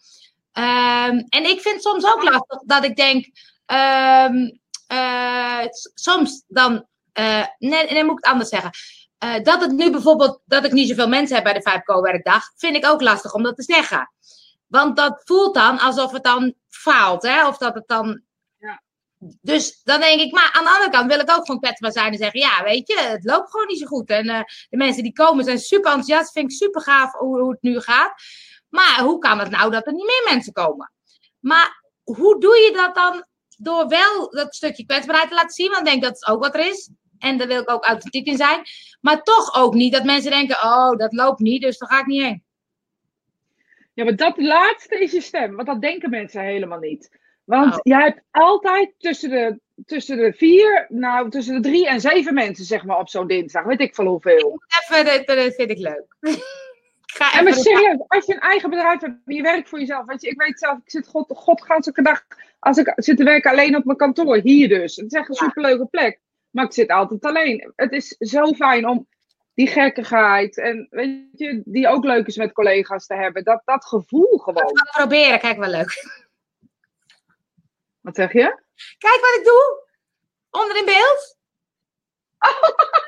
[0.53, 3.27] Ehm, en ik vind het soms ook lastig dat ik denk,
[3.67, 4.51] ehm,
[4.87, 5.61] eh,
[5.95, 8.71] soms dan, eh, nee, nee, moet ik het anders zeggen.
[9.19, 12.43] Eh, dat het nu bijvoorbeeld, dat ik niet zoveel mensen heb bij de 5 werkdag,
[12.57, 14.13] vind ik ook lastig om dat te zeggen.
[14.73, 17.47] Want dat voelt dan alsof het dan faalt, hè?
[17.47, 18.23] Of dat het dan
[19.41, 22.13] dus dan denk ik, maar aan de andere kant wil ik ook gewoon kwetsbaar zijn
[22.13, 24.09] en zeggen: Ja, weet je, het loopt gewoon niet zo goed.
[24.09, 26.33] En eh, de mensen die komen zijn super enthousiast.
[26.33, 28.15] Vind ik super gaaf hoe, hoe het nu gaat.
[28.69, 30.93] Maar hoe kan het nou dat er niet meer mensen komen?
[31.39, 33.25] Maar hoe doe je dat dan
[33.59, 35.71] door wel dat stukje kwetsbaarheid te laten zien?
[35.71, 36.91] Want ik denk dat is ook wat er is.
[37.19, 38.63] En daar wil ik ook authentiek in zijn.
[39.01, 42.07] Maar toch ook niet dat mensen denken: Oh, dat loopt niet, dus daar ga ik
[42.07, 42.45] niet heen.
[43.95, 45.55] Ja, maar dat laatste is je stem.
[45.55, 47.11] Want dat denken mensen helemaal niet.
[47.45, 47.81] Want Oh.
[47.83, 52.65] jij hebt altijd tussen de, tussen de vier, nou tussen de drie en zeven mensen,
[52.65, 53.65] zeg maar, op zo'n dinsdag.
[53.65, 54.63] Weet ik van hoeveel.
[54.91, 56.17] Even, dat, vind ik leuk.
[57.17, 60.07] ga En maar serieus, als je een eigen bedrijf hebt, je werkt voor jezelf.
[60.07, 62.25] Weet je, ik weet zelf, ik zit god, godganse dag,
[62.59, 64.97] als ik zit te werken alleen op mijn kantoor, hier dus.
[64.97, 66.21] Het is echt een superleuke plek.
[66.51, 67.73] Maar ik zit altijd alleen.
[67.77, 69.07] Het is zo fijn om
[69.55, 73.45] die gekkigheid en weet je, die ook leuk is met collega's te hebben.
[73.45, 74.71] Dat, dat gevoel gewoon.
[74.71, 76.21] Ik ga proberen, kijk wel leuk.
[78.01, 78.61] Wat zeg je?
[78.99, 79.87] Kijk wat ik doe.
[80.51, 81.41] Onder in beeld.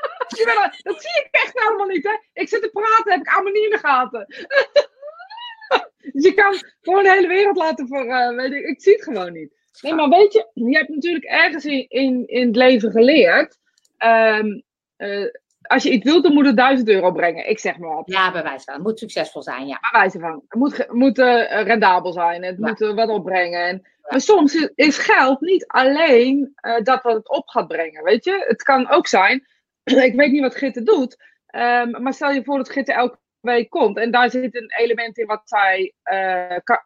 [0.83, 2.19] Dat zie ik echt helemaal niet, hè?
[2.33, 4.27] Ik zit te praten, heb ik allemaal niet in de gaten.
[6.13, 9.03] dus je kan gewoon de hele wereld laten voor, eh, weet ik, ik zie het
[9.03, 9.53] gewoon niet.
[9.81, 13.59] Nee, maar weet je, je hebt natuurlijk ergens in, in, in het leven geleerd.
[13.97, 14.61] ehm,
[14.97, 15.27] eh,
[15.67, 17.49] als je iets wilt, dan moet het 1000 euro brengen.
[17.49, 18.03] Ik zeg maar wat.
[18.11, 18.75] Ja, bij wijze van.
[18.75, 19.79] Het moet succesvol zijn, ja.
[19.91, 20.43] Bij wijze van.
[20.49, 22.43] Het moet, moet eh, rendabel zijn.
[22.45, 22.67] Het Ja.
[22.69, 23.61] moet eh, wat opbrengen.
[23.67, 28.03] En, Maar soms is- geld niet alleen eh, dat wat het op gaat brengen.
[28.03, 28.45] Weet je?
[28.49, 29.47] Het kan ook zijn.
[30.09, 31.17] ik weet niet wat Gitte doet.
[31.47, 33.97] ehm, maar stel je voor dat Gitte elke week komt.
[33.97, 35.95] En daar zit een element in wat zij,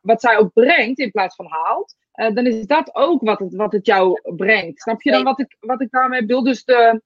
[0.02, 1.94] wat zij ook brengt in plaats van haalt.
[2.12, 4.80] dan is dat ook wat het, wat het jou brengt.
[4.80, 6.42] Snap je dan wat ik, wat ik daarmee bedoel?
[6.42, 7.02] Dus de,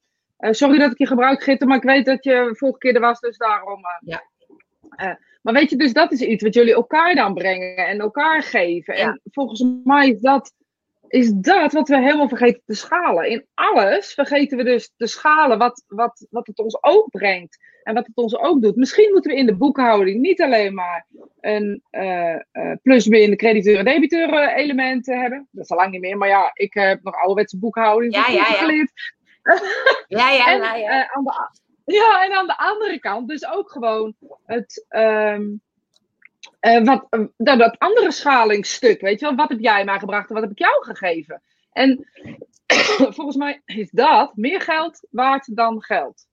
[0.50, 3.20] sorry dat ik je gebruik, Gitte, maar ik weet dat je vorige keer er was,
[3.20, 3.84] dus daarom.
[3.84, 3.96] eh.
[4.00, 4.22] Ja.
[4.96, 8.42] Eh, maar weet je, dus dat is iets wat jullie elkaar dan brengen en elkaar
[8.42, 8.96] geven.
[8.96, 9.02] Ja.
[9.06, 10.52] En volgens mij is dat,
[11.08, 13.30] is dat wat we helemaal vergeten te schalen.
[13.30, 17.58] In alles vergeten we dus te schalen wat, wat, wat het ons ook brengt.
[17.82, 18.76] En wat het ons ook doet.
[18.76, 21.06] Misschien moeten we in de boekhouding niet alleen maar
[21.40, 25.48] een uh, uh, plus-min crediteur en debiteur eh, elementen hebben.
[25.50, 28.34] Dat is al lang niet meer, maar ja, ik heb nog ouderwetse boekhouding Ja, ja,
[28.34, 28.42] ja.
[28.44, 28.92] geleerd.
[30.08, 30.74] Ja, ja, En, ja.
[30.74, 31.02] ja.
[31.02, 31.50] eh, aan de,
[31.84, 37.78] ja, en aan de andere kant dus ook gewoon het, eh, wat, eh, dat, dat
[37.78, 39.34] andere schalingsstuk, weet je wel.
[39.34, 41.42] Wat heb jij mij gebracht en wat heb ik jou gegeven?
[41.72, 42.08] En
[43.16, 46.26] volgens mij is dat meer geld waard dan geld.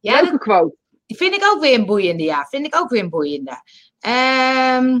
[0.00, 0.76] ja Leuke dat quote.
[1.06, 2.44] vind ik ook weer een boeiende, ja.
[2.44, 3.62] Vind ik ook weer een boeiende.
[4.00, 5.00] Ehm,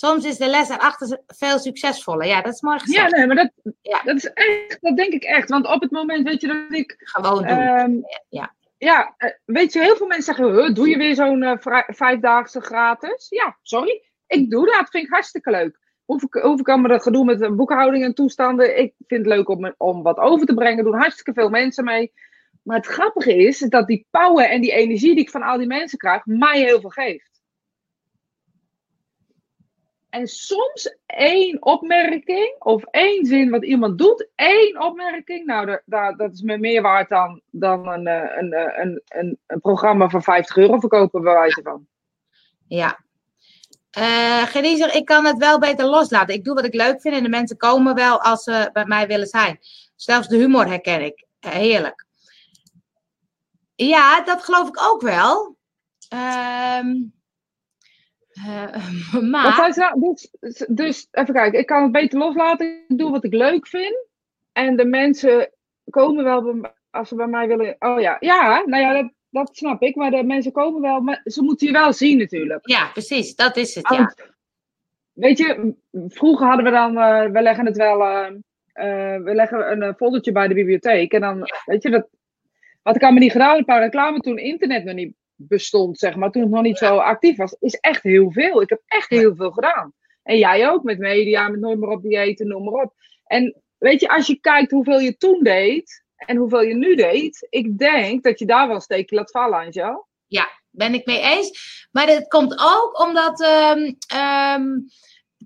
[0.00, 2.26] soms is de les daarachter veel succesvoller.
[2.26, 3.10] Ja, dat is mooi Ja, gezegd.
[3.16, 3.50] nee, maar dat,
[3.82, 4.00] Ja.
[4.02, 5.48] dat is echt, dat denk ik echt.
[5.48, 7.46] Want op het moment, weet je, dat ik Gewoon doen.
[7.46, 7.92] Ehm,
[8.28, 8.54] Ja.
[8.78, 12.60] Ja, eh, weet je, heel veel mensen zeggen, "Huh, doe je weer zo'n eh, vijfdaagse
[12.60, 13.26] gratis?
[13.28, 14.02] Ja, sorry.
[14.26, 15.78] Ik doe dat, vind ik hartstikke leuk.
[16.04, 18.78] Hoef ik, hoef ik allemaal dat gedoe met eh, boekhouding en toestanden.
[18.78, 20.84] Ik vind het leuk om, om wat over te brengen.
[20.84, 22.12] Doen hartstikke veel mensen mee.
[22.62, 25.66] Maar het grappige is dat die power en die energie die ik van al die
[25.66, 27.29] mensen krijg, mij heel veel geeft.
[30.10, 36.32] En soms één opmerking of één zin wat iemand doet, één opmerking, nou, dat, dat,
[36.32, 40.22] is me meer waard dan, dan een, eh, een, eh, een, een, een programma van
[40.22, 41.86] 50 euro verkopen, bij wijze van.
[42.68, 42.98] Ja.
[44.46, 46.34] Geniezer, ik kan het wel beter loslaten.
[46.34, 49.06] Ik doe wat ik leuk vind en de mensen komen wel als ze bij mij
[49.06, 49.58] willen zijn.
[49.96, 51.26] Zelfs de humor herken ik.
[51.40, 52.06] Heerlijk.
[53.74, 55.56] Ja, dat geloof ik ook wel.
[56.08, 56.94] Ehm, eh,
[59.12, 59.72] Want maar,
[60.40, 62.84] dus, dus even kijken, ik kan het beter loslaten.
[62.88, 64.06] Ik doe wat ik leuk vind.
[64.52, 65.50] En de mensen
[65.90, 67.76] komen wel bij me- als ze bij mij willen.
[67.78, 69.94] Oh ja, ja, nou ja, dat, dat snap ik.
[69.94, 72.68] Maar de mensen komen wel, maar ze moeten je wel zien natuurlijk.
[72.68, 74.14] ja, precies, dat is het, ja.
[75.12, 75.74] Weet je,
[76.08, 78.26] vroeger hadden we dan, eh, we leggen het wel, eh,
[78.72, 81.12] eh, we leggen een eh, foldertje bij de bibliotheek.
[81.12, 82.08] En dan, weet je, dat
[82.82, 83.56] had ik allemaal niet gedaan.
[83.56, 85.14] Een paar reclame toen internet nog niet
[85.48, 86.30] bestond, zeg maar.
[86.30, 87.56] Toen het nog niet zo actief was.
[87.60, 88.62] Is echt heel veel.
[88.62, 89.92] Ik heb echt heel veel gedaan.
[90.22, 92.92] En jij ook, met media, met nooit meer op dieet en noem maar op.
[93.24, 97.46] En weet je, als je kijkt hoeveel je toen deed en hoeveel je nu deed.
[97.50, 100.08] Ik denk dat je daar wel een steekje laat vallen, Angel.
[100.72, 101.50] Ben ik mee eens.
[101.90, 103.40] Maar het komt ook omdat.
[103.42, 104.66] ehm, ehm,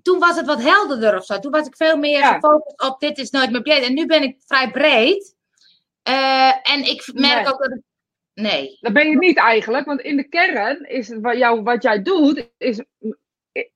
[0.01, 1.39] toen was het wat helderder of zo.
[1.39, 2.33] Toen was ik veel meer Ja.
[2.33, 3.83] gefocust op dit is nooit meer breed.
[3.83, 5.35] En nu ben ik vrij breed.
[6.03, 7.53] Eh, en ik merk Nee.
[7.53, 7.81] ook dat het.
[8.35, 8.77] Nee.
[8.81, 12.49] Dat ben je niet eigenlijk, want in de kern is wat, jou, wat jij doet,
[12.57, 12.83] is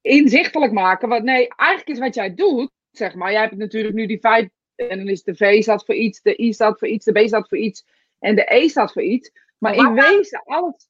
[0.01, 1.09] inzichtelijk maken.
[1.09, 3.31] Wat, nee, eigenlijk is wat jij doet, zeg maar.
[3.31, 6.41] Jij hebt natuurlijk nu die vijf, en dan is de V staat voor iets, de
[6.43, 7.85] I staat voor iets, de B staat voor iets
[8.19, 9.31] en de E staat voor iets.
[9.57, 10.87] Maar in wezen alles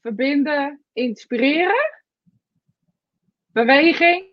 [0.00, 2.02] verbinden, inspireren,
[3.52, 4.26] beweging,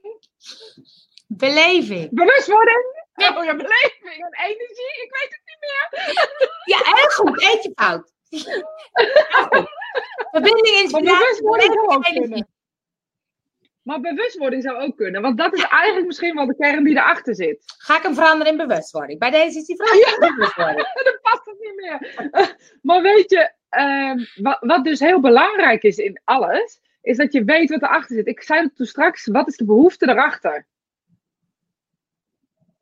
[1.27, 2.09] Beleving.
[2.11, 2.99] bewustwording.
[3.13, 6.05] Oh ja, beleving en energie, ik weet het niet meer.
[6.65, 7.41] Ja, heel goed.
[7.41, 8.13] Eentje fout.
[10.31, 12.47] Verbinding, inspiratie, kunnen.
[13.81, 17.35] Maar bewustwording zou ook kunnen, want dat is eigenlijk misschien wel de kern die erachter
[17.35, 17.63] zit.
[17.77, 19.19] Ga ik hem veranderen in bewustwording?
[19.19, 20.93] Bij deze is die veranderd in bewustwording.
[21.03, 22.15] Dan past het niet meer.
[22.87, 27.43] Maar weet je, ehm, wat, wat dus heel belangrijk is in alles, is dat je
[27.43, 28.27] weet wat erachter zit.
[28.27, 30.67] Ik zei het toen straks, wat is de behoefte erachter?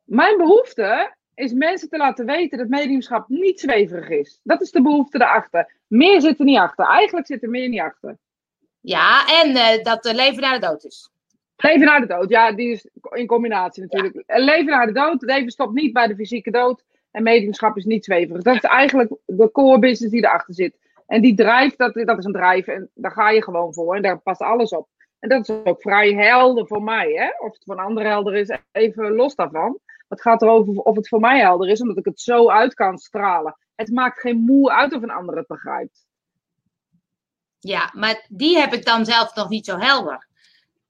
[0.04, 4.40] Mijn behoefte is mensen te laten weten dat mediumschap niet zweverig is.
[4.42, 5.72] Dat is de behoefte erachter.
[5.86, 6.86] Meer zit er niet achter.
[6.86, 8.18] Eigenlijk zit er meer niet achter.
[8.80, 11.10] Ja, en eh, dat de leven naar de dood is.
[11.56, 14.22] Leven na de dood, ja, die is in combinatie natuurlijk.
[14.26, 16.84] Leven na de dood, leven stopt niet bij de fysieke dood.
[17.10, 18.42] En mediumschap is niet zweverig.
[18.42, 20.78] Dat is eigenlijk de core business die erachter zit.
[21.06, 22.66] En die drijft, dat, dat is een drijf.
[22.66, 23.94] En daar ga je gewoon voor.
[23.94, 24.88] En daar past alles op.
[25.18, 27.12] En dat is ook vrij helder voor mij.
[27.12, 27.46] Hè?
[27.46, 29.78] Of het voor een ander helder is, even los daarvan.
[30.10, 32.98] Het gaat erover of het voor mij helder is, omdat ik het zo uit kan
[32.98, 33.56] stralen.
[33.74, 36.06] Het maakt geen moe uit of een ander het begrijpt.
[37.58, 40.28] Ja, maar die heb ik dan zelf nog niet zo helder.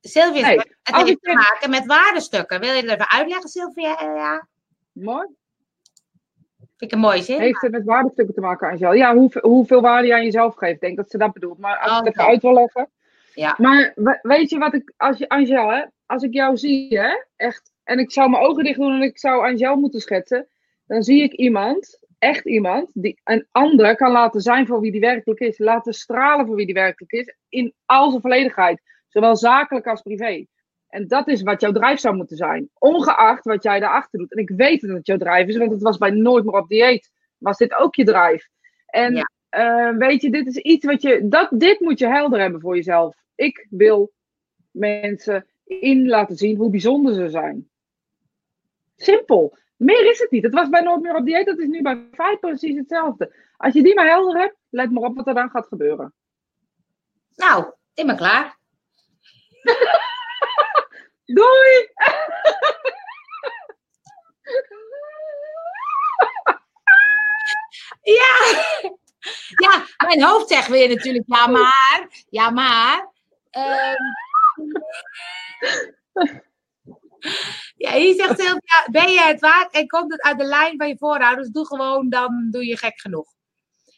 [0.01, 2.61] Sylvia, Nee, het als heeft ik te maken met waardestukken.
[2.61, 3.97] Wil je dat even uitleggen, Sylvia?
[4.03, 4.47] Ja,
[4.93, 5.27] Mooi.
[6.57, 7.41] vind ik een mooie zin.
[7.41, 8.93] Heeft het met waardestukken te maken, Angel?
[8.93, 10.75] Ja, hoeveel, hoeveel waarde je aan jezelf geeft.
[10.75, 11.59] Ik denk dat ze dat bedoelt.
[11.59, 12.19] Maar als ik het Oké.
[12.21, 12.91] even uit wil leggen.
[13.35, 13.55] Ja.
[13.59, 17.25] Maar we- weet je wat ik, als je, Angel, hè, als ik jou zie, hè,
[17.37, 20.49] echt, en ik zou mijn ogen dicht doen en ik zou Angel moeten schetsen,
[20.87, 25.01] dan zie ik iemand, echt iemand, die een ander kan laten zijn voor wie die
[25.01, 25.59] werkelijk is.
[25.59, 28.83] Laten stralen voor wie die werkelijk is, in al zijn volledigheid.
[29.09, 30.47] Zowel zakelijk als privé.
[30.89, 32.71] En dat is wat jouw drijf zou moeten zijn.
[32.79, 34.33] Ongeacht wat jij daarachter doet.
[34.33, 36.69] En ik weet dat het jouw drijf is, want het was bij Nooit meer op
[36.69, 37.11] dieet.
[37.39, 38.49] Was dit ook je drijf?
[38.87, 39.31] En Ja.
[39.49, 41.29] eh, weet je, dit is iets wat je.
[41.29, 43.17] Dat, dit moet je helder hebben voor jezelf.
[43.35, 44.13] Ik wil
[44.71, 47.70] mensen in laten zien hoe bijzonder ze zijn.
[49.03, 49.59] Simpel.
[49.77, 50.43] Meer is het niet.
[50.43, 51.47] Het was bij Nooit meer op dieet.
[51.47, 53.35] Dat is nu bij Fight precies hetzelfde.
[53.57, 56.15] Als je die maar helder hebt, let maar op wat er dan gaat gebeuren.
[57.35, 58.59] Nou, ik ben klaar.
[61.39, 61.89] Doei!
[68.03, 68.65] Ja!
[69.57, 72.09] Ja, mijn hoofd zegt weer natuurlijk ja maar.
[72.31, 73.11] Ja maar.
[73.51, 73.97] Ehm.
[77.77, 80.89] Ja, hier zegt Sylvia, ben je het waard en komt het uit de lijn van
[80.89, 81.49] je voorouders?
[81.49, 83.33] Doe gewoon, dan doe je gek genoeg.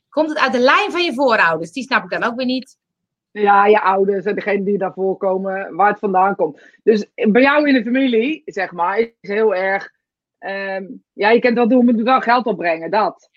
[0.08, 1.72] Komt het uit de lijn van je voorouders?
[1.72, 2.78] Die snap ik dan ook weer niet.
[3.30, 6.62] Ja, je ouders en degene die daarvoor komen, waar het vandaan komt.
[6.82, 9.90] Dus bij jou in de familie, zeg maar, is heel erg.
[10.38, 13.30] ehm, ja, je kent wel doen, moet wel geld opbrengen, dat.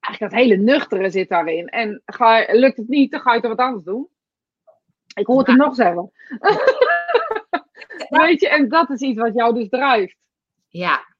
[0.00, 1.68] Eigenlijk dat hele nuchtere zit daarin.
[1.68, 4.08] En ga, je- lukt het niet, dan ga je toch wat anders doen.
[5.14, 6.12] Ik hoor het hem nog zeggen.
[8.08, 10.16] Weet je, en dat is iets wat jou dus drijft.
[10.68, 11.12] Ja.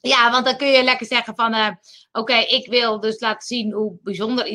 [0.00, 1.68] Ja, want dan kun je lekker zeggen van, eh,
[2.12, 4.46] oké, ik wil dus laten zien hoe bijzonder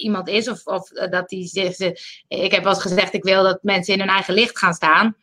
[0.00, 0.48] iemand is.
[0.48, 3.94] Of, of eh, dat die zich, ze- ik heb wel gezegd, ik wil dat mensen
[3.94, 5.16] in hun eigen licht gaan staan.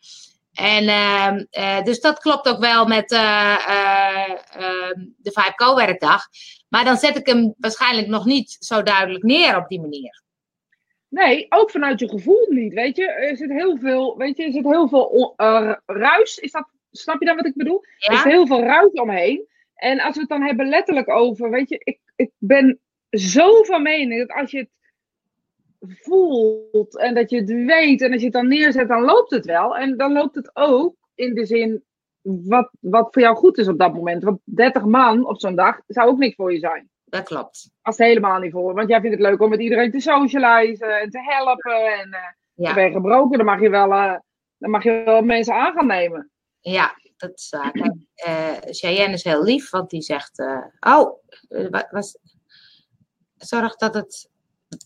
[0.51, 6.23] En ehm, eh, dus dat klopt ook wel met eh, eh, ehm, de 5Co-werkdag.
[6.69, 10.21] Maar dan zet ik hem waarschijnlijk nog niet zo duidelijk neer op die manier.
[11.11, 13.05] Nee, ook vanuit je gevoel niet, weet je.
[13.05, 16.37] Er zit heel veel, weet je, er zit heel veel eh, ruis.
[16.37, 17.83] Is dat, snap je dan wat ik bedoel?
[17.83, 18.29] Er is Ja?
[18.29, 19.47] heel veel ruis omheen.
[19.75, 23.81] En als we het dan hebben letterlijk over, weet je, ik, ik ben zo van
[23.81, 24.69] mening dat als je het
[26.01, 29.45] voelt en dat je het weet en als je het dan neerzet, dan loopt het
[29.45, 29.77] wel.
[29.77, 31.83] En dan loopt het ook in de zin
[32.21, 34.23] wat, wat voor jou goed is op dat moment.
[34.23, 36.89] Want 30 man op zo'n dag zou ook niks voor je zijn.
[37.11, 37.69] Dat klopt.
[37.81, 38.73] Als het helemaal niet voor.
[38.73, 41.99] Want jij vindt het leuk om met iedereen te socializen en te helpen.
[41.99, 42.09] En
[42.55, 42.65] Ja.
[42.65, 44.15] dan ben je gebroken, dan mag je wel, eh,
[44.57, 46.31] dan mag je wel mensen aan gaan nemen.
[46.59, 47.71] Ja, dat is waar.
[48.15, 50.39] Eh, Cheyenne is heel lief, want die zegt...
[50.79, 51.11] oh,
[51.69, 52.17] wa- was,
[53.37, 54.29] zorg dat het,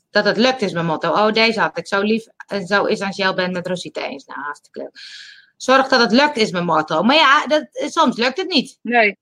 [0.09, 1.09] dat het lukt is mijn motto.
[1.11, 2.25] Oh, deze had ik zo lief.
[2.47, 4.25] En zo is Angel ben met Rosita eens.
[4.25, 4.91] Nou, hartstikke leuk.
[5.57, 7.03] Zorg dat het lukt is mijn motto.
[7.03, 8.79] Maar ja, dat, soms lukt het niet.
[8.81, 9.17] Nee.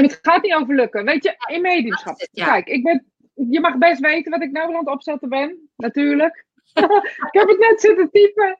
[0.00, 1.04] Nee, maar het gaat niet over lukken.
[1.04, 2.18] Weet je, in mediumschap.
[2.18, 2.44] Het, ja.
[2.44, 5.68] Kijk, ik ben, je mag best weten wat ik nou aan het opzetten ben.
[5.76, 6.46] Natuurlijk.
[7.28, 8.58] ik heb het net zitten typen.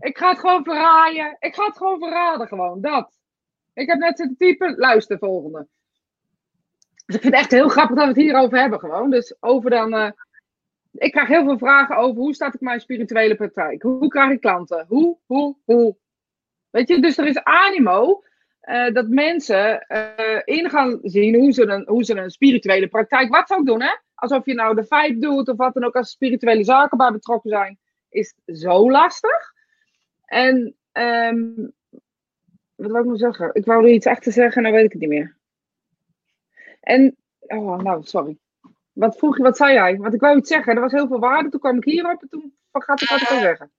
[0.00, 1.36] Ik ga het gewoon verraaien.
[1.38, 2.80] Ik ga het gewoon verraden, gewoon.
[2.80, 3.18] Dat.
[3.74, 4.76] Ik heb net zitten typen.
[4.76, 5.66] Luister, volgende.
[7.06, 9.10] Dus ik vind het echt heel grappig dat we het hierover hebben, gewoon.
[9.10, 9.94] Dus over dan.
[9.94, 10.10] eh,
[10.92, 13.82] ik krijg heel veel vragen over hoe start ik mijn spirituele praktijk?
[13.82, 14.84] Hoe krijg ik klanten?
[14.88, 15.96] Hoe, hoe, hoe?
[16.70, 18.22] Weet je, dus er is animo
[18.64, 23.30] eh, dat mensen eh, in gaan zien hoe ze, een, hoe ze een spirituele praktijk,
[23.30, 23.96] wat ze ook doen, hè?
[24.14, 27.50] Alsof je nou de vibe doet of wat dan ook, als spirituele zaken bij betrokken
[27.50, 29.52] zijn, is zo lastig.
[30.24, 31.54] En, ehm,
[32.74, 33.50] wat wil ik nou zeggen?
[33.52, 35.36] Ik wou er iets echt te zeggen, nou weet ik het niet meer.
[36.80, 38.38] En, oh, nou, sorry.
[38.92, 39.96] Wat vroeg je, wat zei jij?
[39.96, 42.28] Want ik wou iets zeggen, er was heel veel waarde, toen kwam ik hierop en
[42.28, 43.72] toen vergat ik wat ik wil zeggen.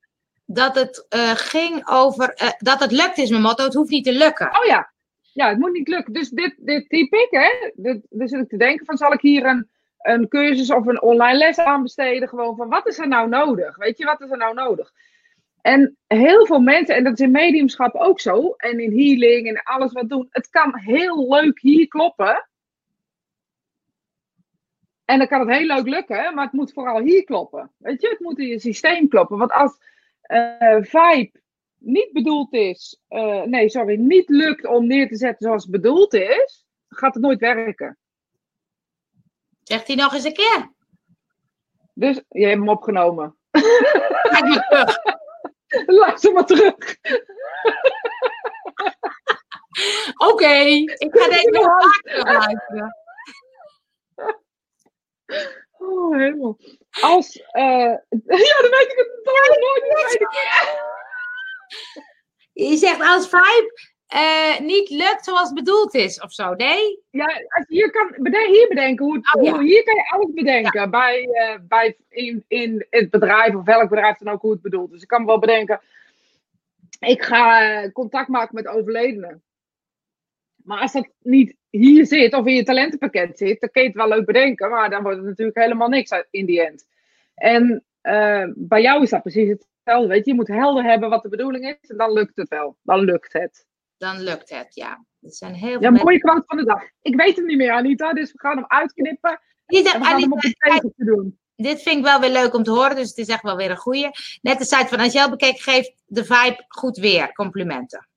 [0.45, 4.03] Dat het eh, ging over, eh, dat het lukt is mijn motto, het hoeft niet
[4.03, 4.59] te lukken.
[4.59, 4.91] Oh ja,
[5.33, 6.13] ja, het moet niet lukken.
[6.13, 7.71] Dus dit, dit typ ik, hè.
[7.73, 11.37] Dit, dus ik te denken van, zal ik hier een, een cursus of een online
[11.37, 12.29] les aan besteden?
[12.29, 13.75] Gewoon van, wat is er nou nodig?
[13.77, 14.91] Weet je, wat is er nou nodig?
[15.61, 19.63] En heel veel mensen, en dat is in mediumschap ook zo, en in healing en
[19.63, 22.47] alles wat doen, het kan heel leuk hier kloppen.
[25.05, 27.71] En dan kan het heel leuk lukken, maar het moet vooral hier kloppen.
[27.77, 29.37] Weet je, het moet in je systeem kloppen.
[29.37, 29.77] Want als
[30.27, 31.43] eh, vibe
[31.77, 36.13] niet bedoeld is, eh, nee, sorry, niet lukt om neer te zetten zoals het bedoeld
[36.13, 37.97] is, gaat het nooit werken.
[39.63, 40.73] Zegt hij nog eens een keer.
[41.93, 43.37] Dus je hebt hem opgenomen.
[44.31, 44.97] Maar terug.
[46.01, 46.97] Luister maar terug.
[50.17, 50.55] Oké,
[50.97, 52.95] ik ga deze nog vaak terugluisteren.
[55.77, 56.57] Oh, helemaal.
[57.01, 57.63] Als, eh,
[58.45, 59.19] ja, dan weet ik het
[59.59, 60.27] nooit.
[62.53, 63.71] Je zegt als vibe
[64.07, 67.03] eh, niet lukt zoals bedoeld is of zo, nee?
[67.09, 69.51] Ja, als je hier kan beden- hier bedenken, hoe, het- Oh, ja.
[69.51, 70.89] hoe- hier kan je alles bedenken.
[70.91, 74.91] Bij, eh, bij in, in het bedrijf of welk bedrijf dan ook hoe het bedoelt.
[74.91, 75.81] Dus ik kan wel bedenken,
[76.99, 79.43] ik ga contact maken met overledenen.
[80.65, 83.97] Maar als dat niet hier zit of in je talentenpakket zit, dan kun je het
[83.97, 86.85] wel leuk bedenken, maar dan wordt het natuurlijk helemaal niks in die end.
[87.35, 90.07] En eh, bij jou is dat precies hetzelfde.
[90.07, 92.77] Weet je, je moet helder hebben wat de bedoeling is en dan lukt het wel.
[92.81, 93.65] Dan lukt het.
[93.97, 95.05] Dan lukt het, ja.
[95.21, 96.83] Er zijn heel Ja, mooie quote van de dag.
[97.01, 99.41] Ik weet hem niet meer, Anita, dus we gaan hem uitknippen.
[99.65, 101.39] En zegt, we gaan hem Anita, op tegeltje doen.
[101.55, 103.69] dit vind ik wel weer leuk om te horen, dus het is echt wel weer
[103.69, 104.09] een goeie.
[104.41, 107.33] Net de site van Angel bekeken geeft de vibe goed weer.
[107.33, 108.07] Complimenten.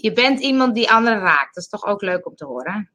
[0.00, 1.54] Je bent iemand die anderen raakt.
[1.54, 2.90] Dat is toch ook leuk om te horen.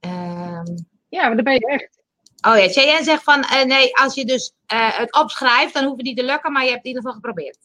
[0.00, 0.76] Ehm,
[1.08, 2.02] Ja, maar dan ben je echt.
[2.48, 5.96] oh ja, Cheyenne zegt van eh, nee, als je dus eh, het opschrijft, dan hoeft
[5.96, 7.58] het niet te lukken, maar je hebt het in ieder geval geprobeerd.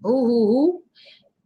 [0.00, 0.82] Hoe, hoe, hoe.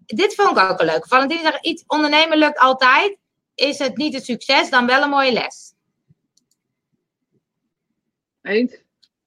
[0.06, 1.06] Dit vond ik ook een leuk.
[1.06, 3.18] Valentine zegt, iets ondernemen lukt altijd.
[3.54, 5.74] Is het niet een succes, dan wel een mooie les.
[8.42, 8.76] Eens.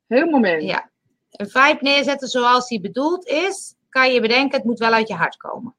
[0.07, 0.63] Heel moment.
[0.63, 0.89] Ja.
[1.31, 5.13] Een vibe neerzetten zoals die bedoeld is, kan je bedenken, het moet wel uit je
[5.13, 5.75] hart komen.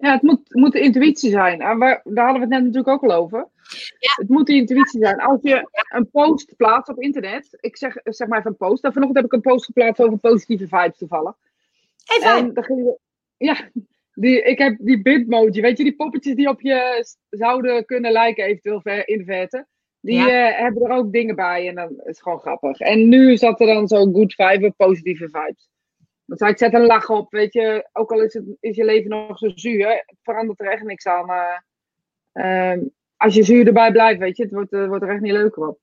[0.00, 1.60] Ja, het moet, moet de intuïtie zijn.
[1.60, 3.48] En daar hadden we het net natuurlijk ook al over.
[4.00, 5.20] Het moet de intuïtie zijn.
[5.20, 8.84] Als je een post plaatst op internet, ik zeg, zeg maar even een post.
[8.84, 11.34] En vanochtend heb ik een post geplaatst over positieve vibes toevallig.
[12.04, 12.46] Hey, vibe.
[12.48, 12.98] En dan ging je,
[13.36, 13.70] ja,
[14.14, 18.44] die, ik heb die bitmoji, weet je, die poppetjes die op je zouden kunnen lijken,
[18.44, 19.66] eventueel ver, in verte.
[20.00, 20.48] Die Ja.
[20.50, 22.78] eh, hebben er ook dingen bij en dan is het gewoon grappig.
[22.78, 25.68] En nu zat er dan zo good vibe, positieve vibes.
[26.36, 29.38] Ik, zet een lach op, weet je, ook al is, het, is je leven nog
[29.38, 31.26] zo zuur, het verandert er echt niks aan.
[31.26, 31.64] Maar
[32.32, 32.80] ehm,
[33.16, 35.68] als je zuur erbij blijft, weet je, het wordt, eh, wordt er echt niet leuker
[35.68, 35.78] op.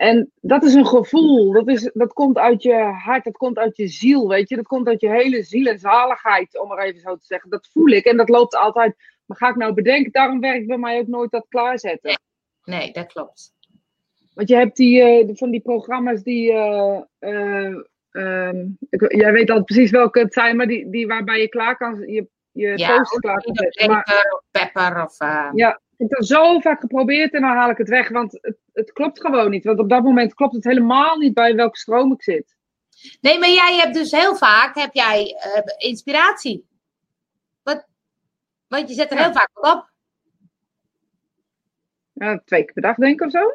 [0.00, 3.76] En dat is een gevoel, dat, is, dat komt uit je hart, dat komt uit
[3.76, 4.56] je ziel, weet je.
[4.56, 7.50] Dat komt uit je hele ziel en zaligheid, om maar even zo te zeggen.
[7.50, 8.94] Dat voel ik en dat loopt altijd.
[9.26, 12.20] Maar ga ik nou bedenken, daarom werkt bij mij ook nooit dat klaarzetten.
[12.64, 13.52] Nee, dat klopt.
[14.34, 17.76] Want je hebt die, eh, van die programma's die, eh, eh,
[18.10, 21.76] ehm, ik, jij weet al precies welke het zijn, maar die, die waarbij je klaar
[21.76, 23.90] kan, je, je Ja, post klaar kan zetten.
[23.90, 25.20] Maar of pepper of...
[25.20, 28.32] eh, ja, ik heb het zo vaak geprobeerd en dan haal ik het weg, want
[28.40, 29.64] het, het klopt gewoon niet.
[29.64, 32.56] Want op dat moment klopt het helemaal niet bij welke stroom ik zit.
[33.20, 36.66] Nee, maar jij hebt dus heel vaak heb jij, eh, inspiratie.
[37.62, 37.86] Wat,
[38.68, 39.22] want je zet er Ja.
[39.22, 39.88] heel vaak op.
[42.12, 43.52] Ja, twee keer per dag denk ik of zo.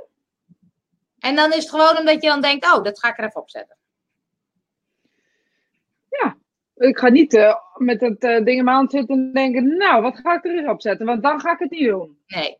[1.20, 3.42] En dan is het gewoon omdat je dan denkt, oh, dat ga ik er even
[3.42, 3.75] opzetten.
[6.76, 10.02] Ik ga niet eh, met het eh, ding in mijn hand zitten en denken, nou,
[10.02, 11.06] wat ga ik er eens opzetten?
[11.06, 12.18] Want dan ga ik het niet doen.
[12.28, 12.58] Nee.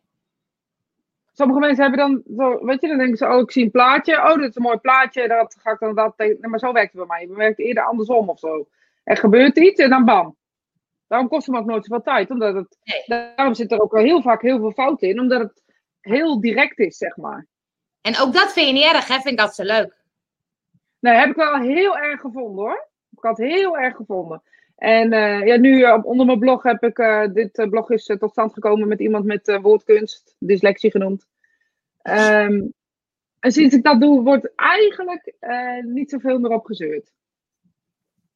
[1.32, 4.16] Sommige mensen hebben dan, zo, weet je, dan denken ze, oh, ik zie een plaatje.
[4.16, 6.36] Oh, dit is een mooi plaatje, dat ga ik dan dat tegen.
[6.40, 7.26] Nee, maar zo werkt het bij mij.
[7.26, 8.68] Het werkt eerder andersom of zo.
[9.04, 10.36] Er gebeurt iets en dan bam.
[11.06, 12.30] Daarom kost het me ook nooit zoveel tijd.
[12.30, 13.02] Omdat het, Nee.
[13.34, 15.20] Daarom zit er ook heel vaak heel veel fout in.
[15.20, 15.62] Omdat het
[16.00, 17.46] heel direct is, zeg maar.
[18.00, 19.14] En ook dat vind je niet erg, hè?
[19.14, 20.04] Vind ik altijd zo leuk.
[20.98, 22.88] Nee, heb ik wel heel erg gevonden hoor.
[23.26, 24.42] Had heel erg gevonden.
[24.76, 28.30] En uh, ja, nu uh, onder mijn blog heb ik, uh, dit blog is tot
[28.30, 31.26] stand gekomen met iemand met woordkunst, dyslexie genoemd.
[32.02, 32.72] Um,
[33.40, 35.34] en sinds ik dat doe, wordt eigenlijk
[35.82, 37.12] niet zoveel meer op gezeurd.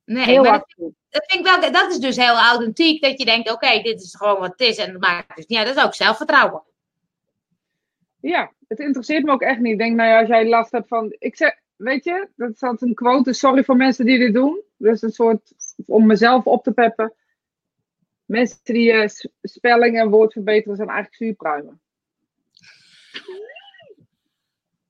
[0.05, 3.25] Nee, heel maar dat, dat, vind ik wel, dat is dus heel authentiek, dat je
[3.25, 5.85] denkt, oké, dit is gewoon wat het is en dat maakt dus ja, dat is
[5.85, 6.63] ook zelfvertrouwen.
[8.21, 9.73] Ja, het interesseert me ook echt niet.
[9.73, 12.63] Ik denk, nou ja, als jij last hebt van, ik zeg, weet je, dat is
[12.63, 14.63] altijd een quote, sorry voor mensen die dit doen.
[14.81, 15.53] Dus een soort,
[15.87, 17.15] om mezelf op te peppen.
[18.25, 19.09] Mensen die
[19.43, 21.81] spelling en woord verbeteren zijn eigenlijk zuurpruimen.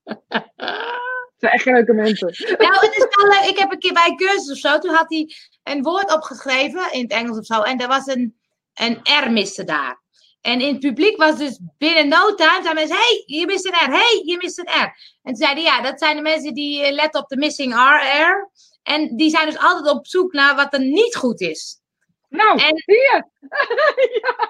[0.03, 2.27] Het zijn echt leuke mensen.
[2.57, 3.49] Nou, het is wel leuk.
[3.49, 6.93] Ik heb een keer bij een cursus of zo, toen had hij een woord opgeschreven
[6.93, 7.61] in het Engels of zo.
[7.61, 8.37] En er was een,
[8.73, 10.01] een R miste daar.
[10.41, 13.71] En in het publiek was dus binnen no time, zeiden mensen, hey, je mist een
[13.71, 15.17] R, hey, je mist een R.
[15.23, 18.49] En zeiden, ja, dat zijn de mensen die eh, letten op de missing R,
[18.83, 21.81] En die zijn dus altijd op zoek naar wat er niet goed is.
[22.29, 23.29] Nou, en, hier.
[24.21, 24.49] ja.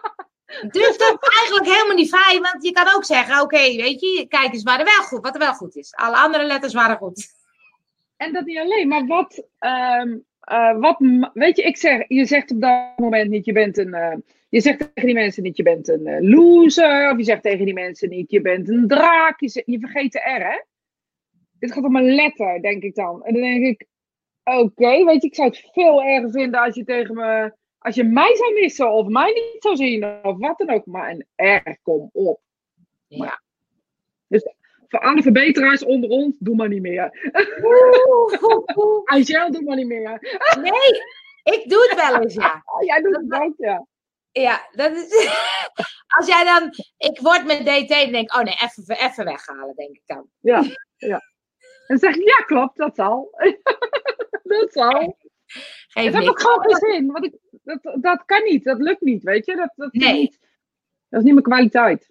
[0.68, 4.26] Dus dat is eigenlijk helemaal niet fijn, want je kan ook zeggen, oké, weet je,
[4.30, 5.94] kijk eens waar er wel goed, wat er wel goed is.
[5.94, 7.28] Alle andere letters waren goed.
[8.18, 10.98] En dat niet alleen, maar wat, um, uh, wat
[11.34, 14.16] weet je, ik zeg, je zegt op dat moment niet, je bent een, uh,
[14.50, 17.66] je zegt tegen die mensen niet, je bent een uh, loser, of je zegt tegen
[17.66, 20.62] die mensen niet, je bent een draak, je, je vergeet de R, hè?
[21.60, 23.24] Dit gaat om een letter, denk ik dan.
[23.24, 23.86] En dan denk ik,
[24.44, 28.04] oké, weet je, ik zou het veel erger vinden als je tegen me als je
[28.04, 31.26] mij zou missen of mij niet zou zien of wat dan ook, maar een
[31.64, 32.42] R, kom op.
[33.08, 33.42] Ja.
[34.28, 34.54] Dus
[34.88, 37.32] voor alle verbeteraars onder ons, doe maar niet meer.
[39.04, 40.20] Angel, doe maar niet meer.
[40.62, 41.02] nee,
[41.44, 42.64] ik doe het wel eens, ja.
[42.86, 43.86] jij doet het ook, ja.
[44.32, 45.30] Ja, dat is.
[46.18, 46.74] Als jij dan.
[46.98, 50.30] Ik word met DT en denk, oh nee, even, even weghalen, denk ik dan.
[50.40, 50.64] Ja,
[50.98, 51.20] ja.
[51.88, 53.30] En dan zeg ik, ja, klopt, dat zal.
[54.60, 55.18] Dat zal.
[55.88, 57.12] Geef dat heb ik gewoon geen zin.
[57.12, 59.56] Want ik, dat, dat kan niet, dat lukt niet, weet je.
[59.56, 60.14] Dat, dat, nee.
[60.14, 60.40] niet,
[61.10, 62.10] dat is niet mijn kwaliteit.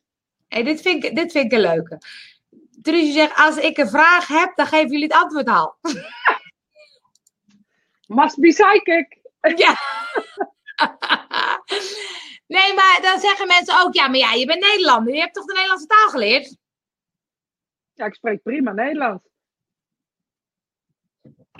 [0.48, 1.98] Hey, dit, vind ik, dit vind ik een leuke.
[2.82, 5.76] Truusje zegt, als ik een vraag heb, dan geven jullie het antwoord al.
[8.16, 9.18] Must be psychic.
[9.56, 9.76] Ja.
[12.56, 15.14] nee, maar dan zeggen mensen ook, ja, maar ja, je bent Nederlander.
[15.14, 16.56] Je hebt toch de Nederlandse taal geleerd?
[17.92, 19.29] Ja, ik spreek prima Nederlands.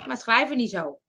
[0.07, 0.99] Maar schrijven niet zo.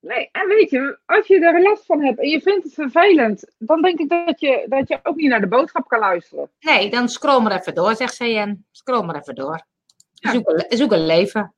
[0.00, 3.44] Nee, en weet je, als je er last van hebt en je vindt het vervelend,
[3.58, 6.50] dan denk ik dat je, dat je ook niet naar de boodschap kan luisteren.
[6.60, 8.64] Nee, dan scroll maar even door, zegt CN.
[8.70, 9.66] Scroll maar even door.
[10.14, 11.54] Zoek, een, zoek een leven.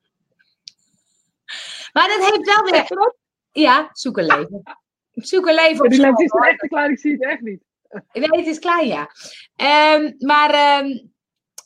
[1.92, 3.14] Maar dat heeft wel weer.
[3.52, 4.62] Ja, zoek een leven.
[5.12, 5.84] Zoek een leven.
[5.84, 7.62] Op die lens is echt te klein, ik zie het echt niet.
[8.12, 9.10] Nee, het is klein, ja.
[9.96, 11.12] Um, maar um,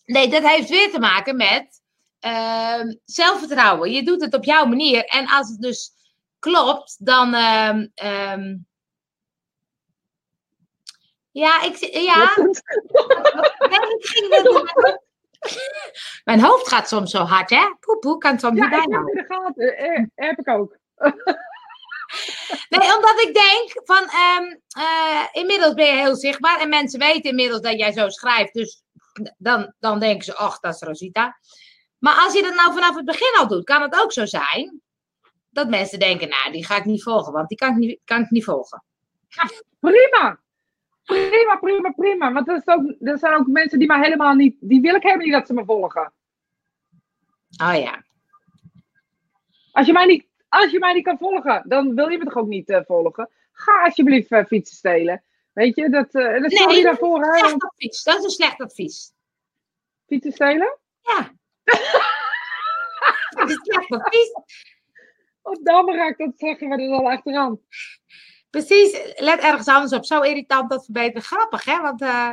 [0.05, 1.83] nee, dat heeft weer te maken met
[2.27, 3.91] uh, zelfvertrouwen.
[3.91, 5.05] Je doet het op jouw manier.
[5.05, 5.93] En als het dus
[6.39, 7.35] klopt, dan.
[7.35, 8.67] Um, um,
[11.31, 11.77] ja, ik.
[11.93, 12.35] Ja.
[16.25, 17.75] Mijn hoofd gaat soms zo hard, hè?
[17.81, 18.99] Poepoe, kan soms niet bijna.
[18.99, 19.77] Ja, in de gaten.
[19.77, 20.77] Eh, heb ik ook.
[22.69, 27.31] nee, omdat ik denk van, um, uh, inmiddels ben je heel zichtbaar en mensen weten
[27.31, 28.83] inmiddels dat jij zo schrijft, dus
[29.39, 31.37] dan, dan denken ze, ach, dat is Rosita.
[32.07, 34.81] Maar als je dat nou vanaf het begin al doet, kan het ook zo zijn
[35.51, 38.21] dat mensen denken, nou, die ga ik niet volgen, want die kan ik niet, kan
[38.21, 38.83] ik niet volgen.
[39.29, 39.51] Ja,
[39.81, 40.41] prima.
[41.05, 42.33] Prima, prima, prima.
[42.33, 45.25] Want er, ook, er zijn ook mensen die mij helemaal niet, die wil ik helemaal
[45.25, 46.13] niet dat ze me volgen.
[47.63, 48.05] Oh ja.
[49.73, 52.37] Als je mij niet, als je mij niet kan volgen, dan wil je me toch
[52.37, 53.31] ook niet uh, volgen.
[53.53, 55.23] Ga alsjeblieft uh, fietsen stelen.
[55.53, 57.21] Weet je, dat, uh, dat nee, daarvoor.
[57.21, 58.03] Dat is, slecht advies.
[58.03, 59.13] dat is een slecht advies.
[60.07, 60.79] Fietsen stelen?
[61.03, 61.35] Ja.
[63.31, 64.33] Dat is advies.
[65.43, 67.61] Of dan ga ik dat zeggen we er al achteraan.
[68.51, 70.05] Precies, let ergens anders op.
[70.05, 71.23] Zo irritant dat verbeteren.
[71.23, 71.81] Grappig, hè?
[71.81, 72.31] Want uh,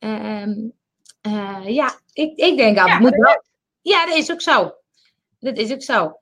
[0.00, 3.42] uh, ja, ik, ik denk altijd, ja, moet wel...
[3.82, 4.74] Ja, dat is ook zo.
[5.40, 6.18] Dat is ook zo.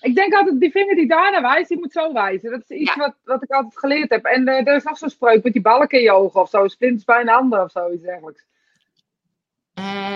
[0.00, 2.50] Ik denk altijd, die vinger die daar naar wijst, die moet zo wijzen.
[2.50, 4.24] Dat is iets wat, wat ik altijd geleerd heb.
[4.24, 6.68] En uh, er is nog zo'n spreuk met die balken in je ogen of zo.
[6.68, 8.44] Splinters bij een ander of zoiets dergelijks.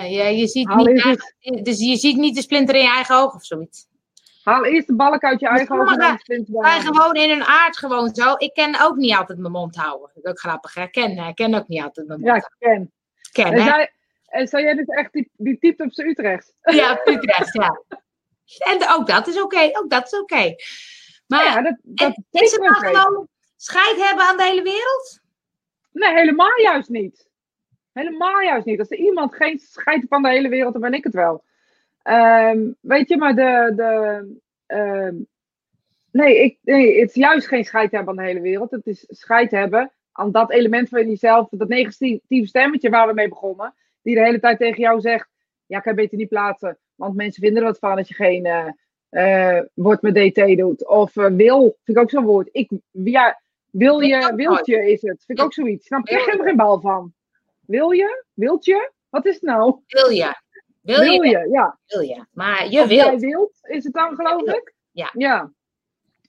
[0.09, 3.45] Ja, je ziet, niet, dus je ziet niet de splinter in je eigen oog of
[3.45, 3.89] zoiets.
[4.43, 6.21] Haal eerst de balk uit je eigen ogen.
[6.47, 8.35] Zijn gewoon in hun aard gewoon zo.
[8.37, 10.11] Ik ken ook niet altijd mijn mond houden.
[10.15, 10.87] Dat is ook grappig, hè?
[10.87, 12.93] Ken, ik ken ook niet altijd mijn mond Ja, ik ken.
[13.33, 13.93] ken en, zij,
[14.27, 16.55] en zou jij dus echt die, die typt op zijn Utrecht?
[16.61, 17.83] Ja, Utrecht, ja.
[18.59, 19.69] En ook dat is oké.
[19.73, 20.55] Ook dat is oké.
[21.27, 25.21] Maar ja, dat, dat is het nou gewoon scheid hebben aan de hele wereld?
[25.93, 27.30] Nee, helemaal juist niet.
[27.93, 28.79] Helemaal juist niet.
[28.79, 31.45] Als er iemand geen scheid van de hele wereld, dan ben ik het wel.
[32.03, 33.73] Ehm, weet je, maar de.
[33.77, 34.25] de
[34.67, 35.15] ehm,
[36.11, 38.71] nee, ik, nee, het is juist geen scheid hebben aan de hele wereld.
[38.71, 43.29] Het is scheid hebben aan dat element van jezelf, dat negatieve stemmetje waar we mee
[43.29, 45.29] begonnen, die de hele tijd tegen jou zegt:
[45.67, 48.47] Ja, ik kan beter niet plaatsen, want mensen vinden er wat van als je geen
[48.47, 48.67] uh,
[49.11, 50.89] uh, woord met DT doet.
[50.89, 52.49] Of uh, wil, vind ik ook zo'n woord.
[52.53, 55.25] Ik, ja, wil je, wiltje is het.
[55.25, 55.87] Vind ik ook zoiets.
[55.87, 56.15] Snap je?
[56.15, 57.15] Ik heb er geen bal van.
[57.71, 58.25] Wil je?
[58.35, 58.93] Wilt je?
[59.09, 59.81] Wat is het nou?
[59.87, 60.35] Wil je?
[60.81, 61.49] Wil, wil je?
[61.51, 61.79] Ja.
[61.87, 62.25] Wil je.
[62.33, 62.91] Maar je wilt.
[62.91, 64.75] Jij wilt, is het dan geloof ik?
[64.91, 65.11] Ja.
[65.13, 65.53] Ja.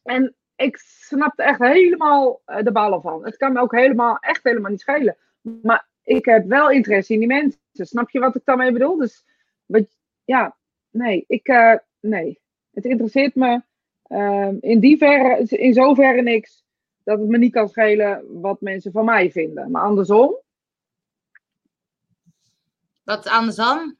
[0.03, 3.25] En ik snap er echt helemaal eh, de ballen van.
[3.25, 5.17] Het kan me ook helemaal, echt helemaal niet schelen.
[5.61, 7.59] Maar ik heb wel interesse in die mensen.
[7.73, 8.97] Snap je wat ik daarmee bedoel?
[8.97, 9.25] Dus,
[9.65, 9.87] wat,
[10.25, 10.57] ja,
[10.89, 12.39] nee, ik, uh, nee.
[12.71, 13.61] Het interesseert me
[14.07, 16.63] uh, in die verre, in zoverre niks,
[17.03, 19.71] dat het me niet kan schelen wat mensen van mij vinden.
[19.71, 20.39] Maar andersom.
[23.03, 23.97] Wat andersom?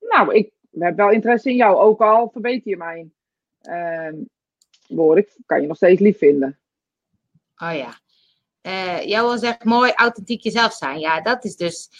[0.00, 3.10] Nou, ik heb wel interesse in jou, ook al verbeter je mij.
[3.62, 4.22] Uh,
[4.88, 6.58] woord, ik kan je nog steeds lief vinden.
[7.56, 8.00] Oh ja.
[8.62, 10.98] Uh, jou zegt mooi authentiek jezelf zijn.
[10.98, 11.90] Ja, dat is dus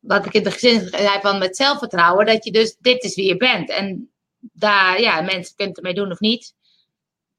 [0.00, 2.26] wat ik in het gezin zei van met zelfvertrouwen.
[2.26, 3.70] Dat je dus, dit is wie je bent.
[3.70, 6.54] En daar, ja, mensen kunnen ermee doen of niet.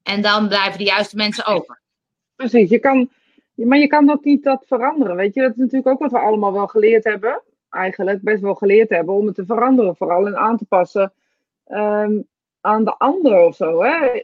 [0.03, 1.81] En dan blijven de juiste mensen over.
[2.35, 3.09] Precies, je kan,
[3.53, 5.15] maar je kan ook niet dat veranderen.
[5.15, 7.41] Weet je, dat is natuurlijk ook wat we allemaal wel geleerd hebben.
[7.77, 9.95] Eigenlijk best wel geleerd hebben om het te veranderen.
[9.95, 11.13] Vooral en aan te passen.
[11.67, 12.27] Um,
[12.61, 13.83] aan de ander of zo.
[13.83, 14.23] Hè?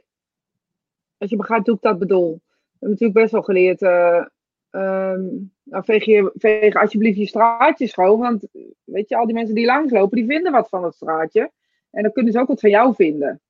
[1.18, 2.32] Als je begrijpt hoe ik dat bedoel.
[2.34, 3.82] We hebben natuurlijk best wel geleerd.
[3.82, 4.26] Uh,
[4.72, 8.20] um, nou, veeg, je, veeg alsjeblieft je straatje schoon.
[8.20, 8.48] Want
[8.84, 11.52] weet je, al die mensen die langslopen, die vinden wat van het straatje.
[11.92, 13.42] En dan kunnen ze ook wat van jou vinden.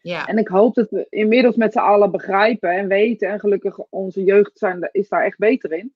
[0.00, 0.26] Ja.
[0.26, 3.28] En ik hoop dat we inmiddels met z'n allen begrijpen en weten.
[3.28, 5.94] En gelukkig onze jeugd zijn, is daar echt beter in.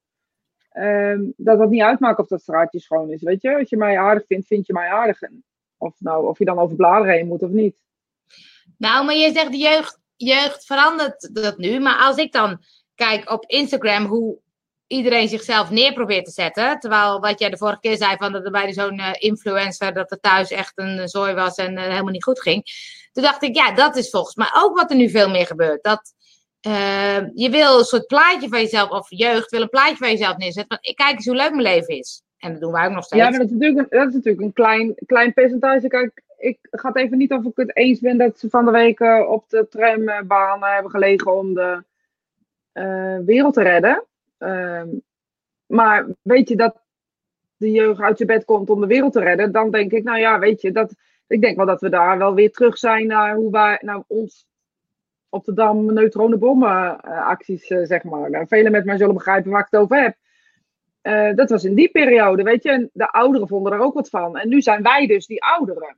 [0.81, 3.23] Um, dat dat niet uitmaakt of dat straatje schoon is.
[3.23, 5.19] Weet je, als je mij aardig vindt, vind je mij aardig.
[5.77, 7.77] Of, nou, of je dan over bladeren heen moet of niet.
[8.77, 9.85] Nou, maar je zegt de
[10.17, 11.79] jeugd, verandert dat nu.
[11.81, 12.61] Maar als ik dan
[12.95, 14.39] kijk op Instagram hoe
[14.87, 16.79] iedereen zichzelf neer probeert te zetten.
[16.79, 20.11] Terwijl wat jij de vorige keer zei van dat er bij zo'n uh, influencer dat
[20.11, 22.65] er thuis echt een zooi was en uh, helemaal niet goed ging.
[23.13, 25.83] Toen dacht ik, ja, dat is volgens mij ook wat er nu veel meer gebeurt.
[25.83, 26.15] Dat
[27.35, 30.79] je wil een soort plaatje van jezelf, of jeugd wil een plaatje van jezelf neerzetten.
[30.83, 32.23] Want kijk eens hoe leuk mijn leven is.
[32.39, 33.23] En dat doen wij ook nog steeds.
[33.23, 35.89] Ja, maar dat is natuurlijk een, dat is natuurlijk een klein, klein percentage.
[35.89, 38.71] Kijk, ik ga het even niet of ik het eens ben dat ze van de
[38.71, 41.85] week uh, op de trambaan hebben gelegen om de
[42.73, 44.05] uh, wereld te redden.
[44.39, 44.83] Uh,
[45.67, 46.83] maar weet je dat
[47.57, 50.19] de jeugd uit zijn bed komt om de wereld te redden, dan denk ik, nou
[50.19, 50.95] ja, weet je, dat,
[51.27, 54.47] ik denk wel dat we daar wel weer terug zijn naar hoe wij naar ons
[55.29, 58.31] op de Dam neutronenbommen acties, zeg maar.
[58.31, 60.17] Nou, velen met mij zullen begrijpen waar ik het over heb.
[61.03, 62.71] Uh, dat was in die periode, weet je.
[62.71, 64.37] En de ouderen vonden er ook wat van.
[64.37, 65.97] En nu zijn wij dus die ouderen.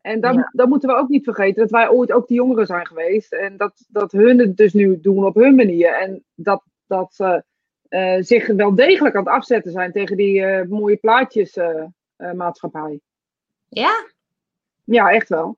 [0.00, 0.50] En dan, ja.
[0.52, 3.32] dan moeten we ook niet vergeten dat wij ooit ook die jongeren zijn geweest.
[3.32, 5.94] En dat, dat hun het dus nu doen op hun manier.
[5.94, 7.44] En dat, dat ze
[7.88, 11.58] uh, zich wel degelijk aan het afzetten zijn tegen die mooie plaatjes
[12.34, 13.00] maatschappij.
[13.68, 14.06] Ja?
[14.84, 15.56] Ja, echt wel.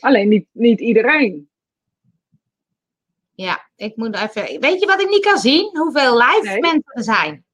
[0.00, 1.48] Alleen niet, niet iedereen.
[3.34, 4.60] Ja, ik moet even.
[4.60, 5.78] Weet je wat ik niet kan zien?
[5.78, 6.60] Hoeveel live nee.
[6.60, 7.44] mensen er zijn.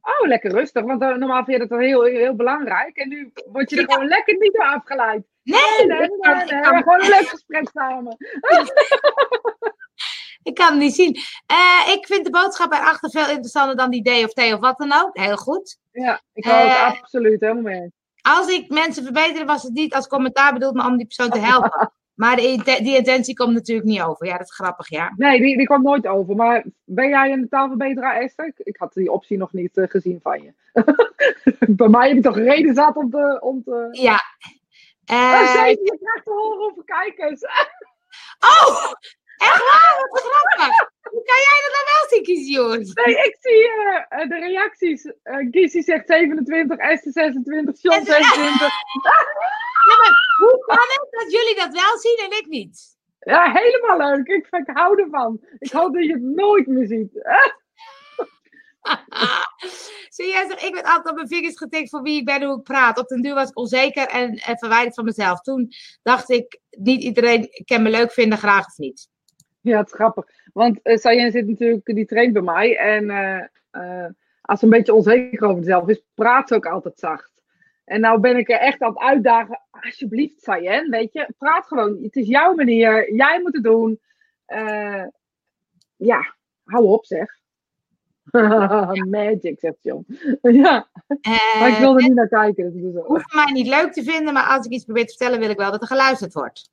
[0.00, 0.84] Oh, lekker rustig.
[0.84, 2.96] Want uh, normaal vind je dat heel, heel belangrijk.
[2.96, 3.92] En nu word je er ja.
[3.92, 5.22] gewoon lekker niet door afgeleid.
[5.42, 6.08] Nee, nee, nee.
[6.08, 6.60] nee, nee.
[6.60, 6.82] Kan...
[6.82, 8.16] Gewoon een leuk gesprek samen.
[10.48, 11.16] ik kan het niet zien.
[11.52, 14.78] Uh, ik vind de boodschap erachter veel interessanter dan die D of T of wat
[14.78, 15.16] dan ook.
[15.16, 15.78] Heel goed.
[15.90, 17.92] Ja, ik hou het uh, absoluut helemaal mee.
[18.20, 21.38] Als ik mensen verbeterde, was het niet als commentaar bedoeld, maar om die persoon te
[21.38, 21.92] helpen.
[22.18, 24.26] Maar de, die intentie komt natuurlijk niet over.
[24.26, 25.12] Ja, dat is grappig, ja.
[25.16, 26.36] Nee, die, die komt nooit over.
[26.36, 28.46] Maar ben jij een taalverbeteraar, Esther?
[28.46, 30.52] Ik, ik had die optie nog niet uh, gezien van je.
[31.80, 33.38] Bij mij heb je toch reden zat om te...
[33.40, 33.88] Om te...
[33.90, 34.20] Ja.
[35.10, 37.42] Uh, oh, zei, je krijgt te horen over kijkers.
[38.38, 38.92] oh,
[39.38, 40.06] echt waar?
[40.10, 40.76] Wat grappig.
[41.10, 42.92] Hoe kan jij dat dan wel zien jongens?
[42.92, 45.04] Nee, ik zie uh, de reacties.
[45.04, 48.68] Uh, Gizzy zegt 27, Esther 26, John 26.
[49.88, 52.96] Ja, maar hoe kan het dat jullie dat wel zien en ik niet?
[53.18, 54.26] Ja, helemaal leuk.
[54.26, 55.40] Ik, ik hou ervan.
[55.58, 57.12] Ik hoop dat je het nooit meer ziet.
[60.08, 62.56] Zie jij zegt, ik werd altijd op mijn vingers getikt voor wie ik ben, hoe
[62.56, 62.98] ik praat.
[62.98, 65.40] Op den duur was ik onzeker en, en verwijderd van mezelf.
[65.40, 65.68] Toen
[66.02, 69.08] dacht ik, niet iedereen kan me leuk vinden, graag of niet.
[69.60, 70.24] Ja, het is grappig.
[70.52, 72.76] Want uh, Sayen zit natuurlijk, die traint bij mij.
[72.76, 73.44] En uh,
[73.84, 74.06] uh,
[74.40, 77.42] als ze een beetje onzeker over zichzelf is, praat ze ook altijd zacht.
[77.84, 79.60] En nou ben ik er echt aan het uitdagen.
[79.70, 81.98] Alsjeblieft, Sayen, weet je, praat gewoon.
[82.02, 83.14] Het is jouw manier.
[83.14, 84.00] Jij moet het doen.
[84.48, 85.04] Uh,
[85.96, 86.34] ja,
[86.64, 87.36] hou op zeg.
[89.10, 90.04] Magic, zegt John.
[90.42, 90.88] ja,
[91.58, 92.72] maar ik Eh, wilde niet naar kijken.
[92.72, 95.50] Dus hoeft mij niet leuk te vinden, maar als ik iets probeer te vertellen, wil
[95.50, 96.70] ik wel dat er geluisterd wordt.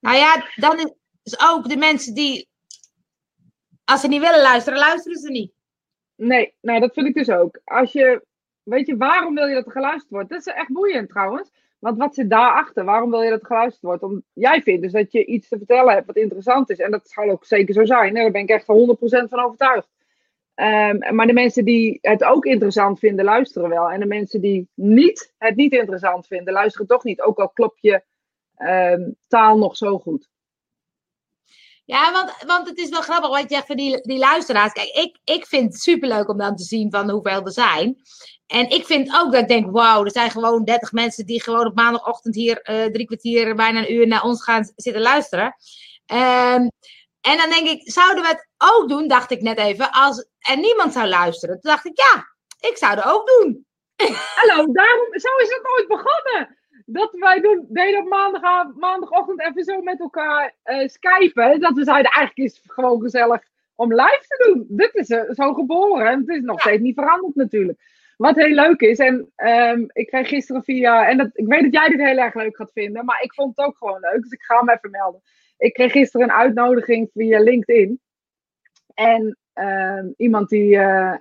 [0.00, 0.92] Nou ja, dan is
[1.32, 2.48] is ook de mensen die,
[3.84, 5.52] als ze niet willen luisteren, luisteren ze niet.
[6.16, 7.60] Nee, nou dat vind ik dus ook.
[7.64, 8.24] Als je,
[8.62, 10.28] weet je, waarom wil je dat er geluisterd wordt?
[10.28, 11.50] Dat is echt boeiend trouwens.
[11.78, 12.84] Want wat zit daarachter?
[12.84, 14.02] Waarom wil je dat er geluisterd wordt?
[14.02, 16.78] Om, jij vindt dus dat je iets te vertellen hebt wat interessant is.
[16.78, 18.16] En dat zal ook zeker zo zijn.
[18.16, 18.22] Hè?
[18.22, 19.88] Daar ben ik echt 100% van overtuigd.
[20.54, 23.90] Ehm, maar de mensen die het ook interessant vinden, luisteren wel.
[23.90, 27.20] En de mensen die niet, het niet interessant vinden, luisteren toch niet.
[27.20, 28.02] Ook al klopt je
[28.56, 30.29] ehm, taal nog zo goed.
[31.84, 34.72] Ja, want, want het is wel grappig wat je van die, die luisteraars.
[34.72, 37.96] Kijk, ik, ik vind het superleuk om dan te zien van hoeveel er zijn.
[38.46, 41.66] En ik vind ook dat ik denk, wauw, er zijn gewoon 30 mensen die gewoon
[41.66, 45.56] op maandagochtend hier eh, drie kwartier, bijna een uur naar ons gaan zitten luisteren.
[46.06, 46.68] Ehm,
[47.20, 50.56] en dan denk ik, zouden we het ook doen, dacht ik net even, als er
[50.56, 51.60] niemand zou luisteren.
[51.60, 52.34] Toen dacht ik, ja,
[52.70, 53.66] ik zou het ook doen.
[54.34, 56.58] Hallo, daarom, zo is het ooit begonnen.
[56.92, 61.60] Dat wij doen, deden op maandag, maandagochtend even zo met elkaar eh skypen.
[61.60, 63.42] Dat we zeiden, eigenlijk is het gewoon gezellig
[63.74, 64.66] om live te doen.
[64.68, 66.06] Dit is eh, zo geboren.
[66.06, 67.78] En het is nog steeds niet veranderd natuurlijk.
[68.16, 68.98] Wat heel leuk is.
[68.98, 71.08] En ehm, ik kreeg gisteren via...
[71.08, 73.04] En dat, ik weet dat jij dit heel erg leuk gaat vinden.
[73.04, 74.22] Maar ik vond het ook gewoon leuk.
[74.22, 75.20] Dus ik ga hem even melden.
[75.58, 78.00] Ik kreeg gisteren een uitnodiging via LinkedIn.
[78.94, 81.14] En ehm, iemand die eh,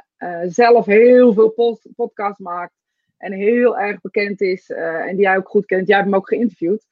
[0.45, 2.78] zelf heel veel pod podcasts maakt.
[3.19, 4.69] En heel erg bekend is.
[4.69, 5.87] eh, en die jij ook goed kent.
[5.87, 6.85] Jij hebt hem ook geïnterviewd.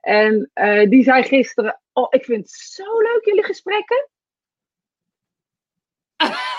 [0.00, 4.08] En eh, die zei gisteren: Oh, ik vind het zo leuk, jullie gesprekken.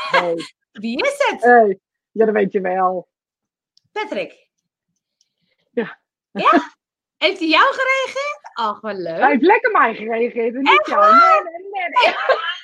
[0.10, 0.36] Hey,
[0.72, 1.42] Wie is het?
[1.44, 1.80] hey.
[2.12, 3.08] Ja, dat weet je wel.
[3.92, 4.48] Patrick.
[5.72, 6.00] Ja.
[6.32, 6.74] Ja?
[7.18, 8.40] Heeft hij jou gereageerd?
[8.60, 9.20] Oh, wat leuk.
[9.20, 10.56] Hij heeft lekker mij gereageerd.
[10.56, 11.16] En niet jou.
[11.16, 12.14] Nee, nee, nee, nee.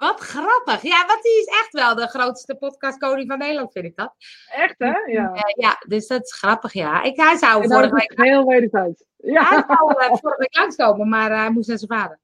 [0.00, 0.82] Wat grappig.
[0.82, 4.14] Ja, want die is echt wel de grootste podcastkoning van Nederland, vind ik dat.
[4.52, 4.98] Echt, hè?
[5.12, 5.32] Ja.
[5.32, 7.02] Eh, ja, dus dat is grappig, ja.
[7.02, 9.04] Ik, hij zou vorige week, heel wederzijds.
[9.16, 9.64] hij Ja.
[9.68, 12.18] zou, eh, vorige week langskomen, maar eh, hij moest naar zijn vader.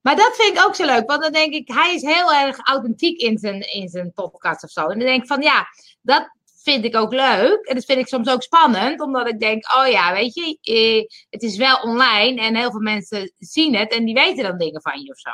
[0.00, 2.58] Maar dat vind ik ook zo leuk, want dan denk ik, hij is heel erg
[2.62, 4.80] authentiek in zijn, in zijn podcast of zo.
[4.80, 5.66] En dan denk ik van, ja,
[6.00, 6.30] dat
[6.62, 7.64] vind ik ook leuk.
[7.64, 11.04] En dat vind ik soms ook spannend, omdat ik denk, oh ja, weet je, eh,
[11.30, 14.82] het is wel online en heel veel mensen zien het en die weten dan dingen
[14.82, 15.30] van je of zo.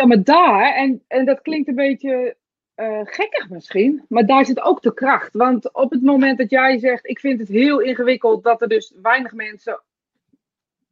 [0.00, 2.36] Ja, maar daar, en, en dat klinkt een beetje
[2.74, 5.34] eh, gekkig misschien, maar daar zit ook de kracht.
[5.34, 8.94] Want op het moment dat jij zegt, ik vind het heel ingewikkeld dat er dus
[9.02, 9.82] weinig mensen,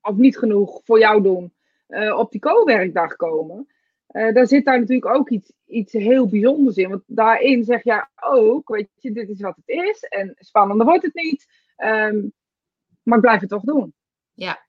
[0.02, 1.52] of niet genoeg, voor jou doen,
[1.86, 3.68] eh, op die co-werkdag komen.
[4.06, 6.88] eh dan zit daar natuurlijk ook iets, iets heel bijzonders in.
[6.88, 10.02] Want daarin zeg jij ook, weet je, dit is wat het is.
[10.02, 11.46] En spannender wordt het niet.
[11.76, 12.20] ehm,
[13.02, 13.94] maar ik blijf het toch doen.
[14.32, 14.66] Ja.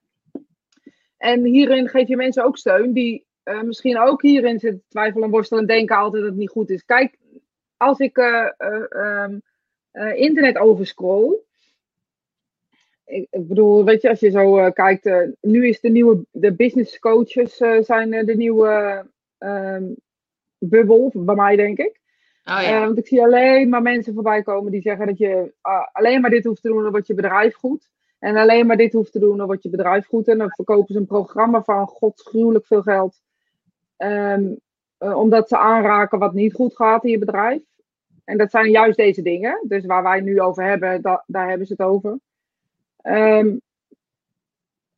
[1.16, 5.30] En hierin geef je mensen ook steun die eh, misschien ook hierin zitten twijfelen en
[5.30, 6.84] worstelen en denken altijd dat het niet goed is.
[6.84, 7.18] Kijk,
[7.80, 9.38] als ik eh, eh, ehm,
[9.90, 11.36] eh, internet overscroll.
[13.04, 15.10] Ik, bedoel, weet je, als je zo kijkt,
[15.40, 19.06] nu is de nieuwe, de business coaches zijn de nieuwe
[19.38, 19.84] ehm,
[20.58, 22.00] bubbel, bij mij denk ik.
[22.44, 22.80] Oh ja.
[22.80, 26.30] want ik zie alleen maar mensen voorbij komen die zeggen dat je ah, alleen maar
[26.30, 27.88] dit hoeft te doen, dan wordt je bedrijf goed.
[28.18, 30.28] En alleen maar dit hoeft te doen, dan wordt je bedrijf goed.
[30.28, 33.20] En dan verkopen ze een programma van godsgruwelijk veel geld.
[34.00, 34.54] Ehm,
[34.98, 37.62] eh, omdat ze aanraken wat niet goed gaat in je bedrijf.
[38.24, 39.64] En dat zijn juist deze dingen.
[39.68, 42.18] Dus waar wij nu over hebben, da- daar hebben ze het over.
[42.96, 43.56] Ehm,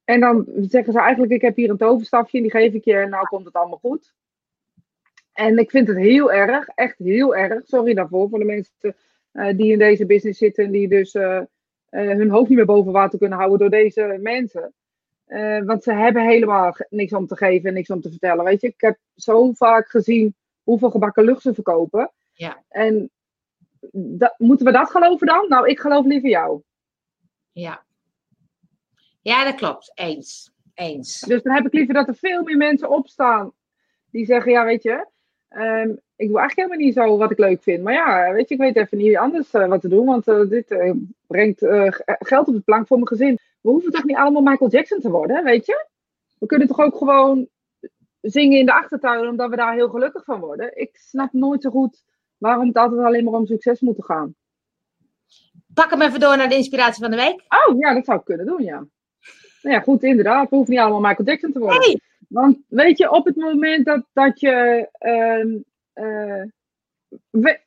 [0.05, 3.11] en dan zeggen ze eigenlijk, ik heb hier een toverstafje die geef ik je en
[3.11, 4.15] nou komt het allemaal goed.
[5.33, 8.97] En ik vind het heel erg, echt heel erg, sorry daarvoor, voor de mensen
[9.33, 11.41] eh, die in deze business zitten en die dus eh,
[11.89, 14.75] hun hoofd niet meer boven water kunnen houden door deze mensen.
[15.33, 18.45] Eh, want ze hebben helemaal niks om te geven en niks om te vertellen.
[18.45, 22.13] Weet je, ik heb zo vaak gezien hoeveel gebakken lucht ze verkopen.
[22.33, 22.63] Ja.
[22.69, 23.11] En
[24.37, 25.49] moeten we dat geloven dan?
[25.49, 26.63] Nou, ik geloof liever jou.
[27.53, 27.85] Ja.
[29.21, 29.93] Ja, dat klopt.
[29.95, 30.53] Eens.
[30.75, 31.21] Eens.
[31.21, 33.53] Dus dan heb ik liever dat er veel meer mensen opstaan
[34.11, 35.07] die zeggen, ja, weet je,
[35.55, 37.83] ehm, ik doe eigenlijk helemaal niet zo wat ik leuk vind.
[37.83, 40.49] Maar ja, weet je, ik weet even niet anders eh, wat te doen, want eh,
[40.49, 40.93] dit eh,
[41.27, 41.59] brengt
[42.19, 43.39] geld op de plank voor mijn gezin.
[43.61, 45.87] We hoeven toch niet allemaal Michael Jackson te worden, weet je?
[46.39, 47.49] We kunnen toch ook gewoon
[48.21, 50.79] zingen in de achtertuin, omdat we daar heel gelukkig van worden.
[50.79, 52.05] Ik snap nooit zo goed
[52.39, 54.35] waarom het altijd alleen maar om succes moet gaan.
[55.75, 57.45] Pak hem even door naar de inspiratie van de week.
[57.49, 58.87] Oh, ja, dat zou ik kunnen doen, ja.
[59.63, 60.51] Nou ja, goed, inderdaad.
[60.51, 61.81] We hoeven niet allemaal Michael Jackson te worden.
[61.81, 62.01] Nee.
[62.29, 64.89] Want weet je, op het moment dat, dat je.
[64.93, 65.59] ehm,
[65.93, 66.43] eh,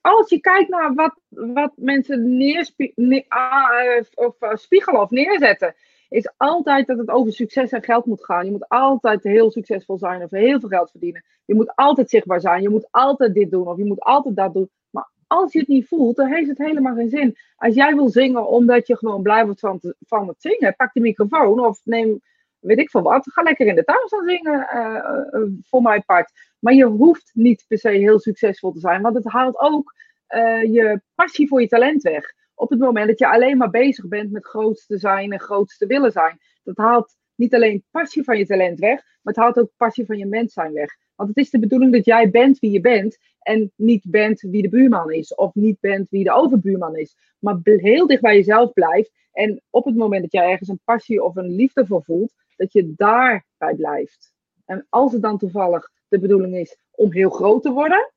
[0.02, 5.10] als je kijkt naar wat, wat mensen neerspie- ne- ah, eh, of, eh, spiegelen of
[5.10, 5.76] neerzetten
[6.10, 8.46] is altijd dat het over succes en geld moet gaan.
[8.46, 11.24] Je moet altijd heel succesvol zijn of heel veel geld verdienen.
[11.46, 12.62] Je moet altijd zichtbaar zijn.
[12.62, 14.70] Je moet altijd dit doen of je moet altijd dat doen.
[14.90, 17.38] Maar als je het niet voelt, dan heeft het helemaal geen zin.
[17.56, 21.00] Als jij wil zingen omdat je gewoon blij wordt van, van het zingen, pak de
[21.00, 22.22] microfoon of neem
[22.66, 23.32] weet ik veel wat.
[23.32, 26.32] Ga lekker in de tuin staan zingen, uh, uh, voor mijn part.
[26.60, 29.94] Maar je hoeft niet per se heel succesvol te zijn, want het haalt ook
[30.30, 32.34] uh, je passie voor je talent weg.
[32.54, 36.12] Op het moment dat je alleen maar bezig bent met grootste zijn en grootste willen
[36.12, 36.40] zijn.
[36.64, 40.18] Dat haalt niet alleen passie van je talent weg, maar het haalt ook passie van
[40.18, 40.96] je mens zijn weg.
[41.16, 44.62] Want het is de bedoeling dat jij bent wie je bent en niet bent wie
[44.62, 47.16] de buurman is of niet bent wie de overbuurman is.
[47.40, 51.24] Maar heel dicht bij jezelf blijft en op het moment dat jij ergens een passie
[51.24, 54.34] of een liefde voor voelt, dat je daarbij blijft.
[54.66, 58.14] En als het dan toevallig de bedoeling is om heel groot te worden,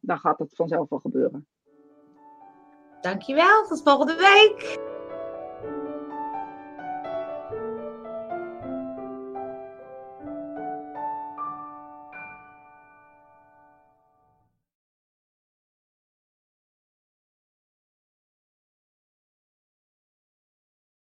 [0.00, 1.46] dan gaat het vanzelf wel gebeuren.
[3.00, 4.92] Dankjewel, tot volgende week.